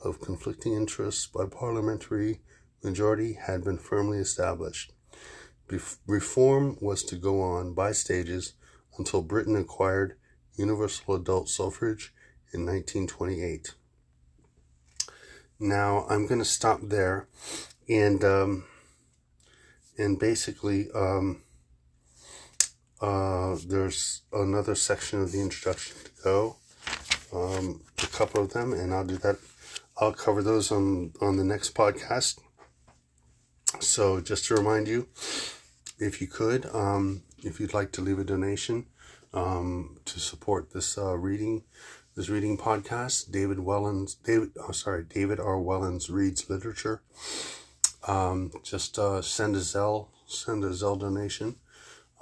of 0.00 0.20
conflicting 0.20 0.72
interests 0.72 1.26
by 1.26 1.44
parliamentary 1.46 2.40
majority 2.82 3.34
had 3.34 3.64
been 3.64 3.78
firmly 3.78 4.18
established. 4.18 4.92
Reform 6.06 6.76
was 6.80 7.02
to 7.04 7.16
go 7.16 7.40
on 7.40 7.72
by 7.72 7.92
stages 7.92 8.54
until 8.98 9.22
Britain 9.22 9.56
acquired 9.56 10.16
universal 10.56 11.14
adult 11.14 11.48
suffrage 11.48 12.12
in 12.52 12.66
1928. 12.66 13.74
Now 15.58 16.06
I'm 16.10 16.26
going 16.26 16.40
to 16.40 16.44
stop 16.44 16.80
there, 16.82 17.28
and 17.88 18.22
um, 18.24 18.64
and 19.96 20.18
basically 20.18 20.90
um, 20.92 21.42
uh, 23.00 23.56
there's 23.66 24.22
another 24.32 24.74
section 24.74 25.22
of 25.22 25.32
the 25.32 25.40
introduction 25.40 25.96
to 26.04 26.10
go, 26.22 26.56
um, 27.32 27.80
a 28.02 28.06
couple 28.08 28.42
of 28.42 28.52
them, 28.52 28.72
and 28.72 28.92
I'll 28.92 29.04
do 29.04 29.16
that. 29.18 29.36
I'll 29.98 30.12
cover 30.12 30.42
those 30.42 30.72
on 30.72 31.12
on 31.20 31.36
the 31.36 31.44
next 31.44 31.74
podcast. 31.74 32.38
So 33.80 34.20
just 34.20 34.46
to 34.46 34.54
remind 34.54 34.88
you, 34.88 35.08
if 35.98 36.20
you 36.20 36.26
could, 36.26 36.66
um, 36.74 37.22
if 37.42 37.60
you'd 37.60 37.74
like 37.74 37.92
to 37.92 38.00
leave 38.00 38.18
a 38.18 38.24
donation 38.24 38.86
um, 39.34 39.98
to 40.04 40.20
support 40.20 40.72
this 40.72 40.98
uh, 40.98 41.16
reading 41.16 41.64
this 42.14 42.28
reading 42.28 42.58
podcast. 42.58 43.30
David 43.30 43.58
Wellens, 43.58 44.16
David, 44.22 44.50
oh, 44.60 44.72
sorry, 44.72 45.04
David 45.04 45.40
R. 45.40 45.56
Wellens 45.56 46.10
reads 46.10 46.50
literature. 46.50 47.02
Um, 48.06 48.50
just 48.62 48.98
uh, 48.98 49.22
send 49.22 49.56
a 49.56 49.60
Zelle, 49.60 50.08
send 50.26 50.64
a 50.64 50.70
Zelle 50.70 50.98
donation 51.00 51.56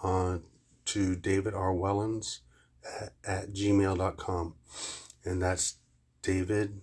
uh, 0.02 0.38
to 0.86 1.16
David 1.16 1.54
R. 1.54 1.72
Wellens 1.72 2.40
at, 3.00 3.12
at 3.24 3.52
gmail.com. 3.52 4.54
And 5.24 5.42
that's 5.42 5.76
David 6.22 6.80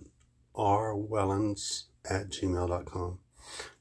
R. 0.53 0.93
Wellens 0.93 1.83
at 2.09 2.29
gmail.com. 2.29 3.19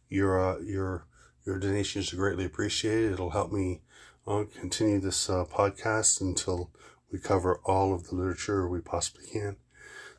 Your, 0.09 0.41
uh, 0.41 0.59
your, 0.61 1.07
your 1.45 1.59
donations 1.59 2.13
are 2.13 2.17
greatly 2.17 2.45
appreciated. 2.45 3.13
It'll 3.13 3.31
help 3.31 3.53
me 3.53 3.81
uh, 4.27 4.45
continue 4.59 5.01
this 5.01 5.31
uh, 5.31 5.45
podcast 5.45 6.21
until 6.21 6.71
we 7.11 7.19
cover 7.19 7.61
all 7.65 7.95
of 7.95 8.09
the 8.09 8.15
literature 8.15 8.69
we 8.69 8.81
possibly 8.81 9.27
can. 9.27 9.57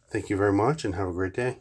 Thank 0.10 0.30
you 0.30 0.38
very 0.38 0.54
much 0.54 0.86
and 0.86 0.96
have 0.96 1.10
a 1.10 1.14
great 1.14 1.34
day. 1.34 1.58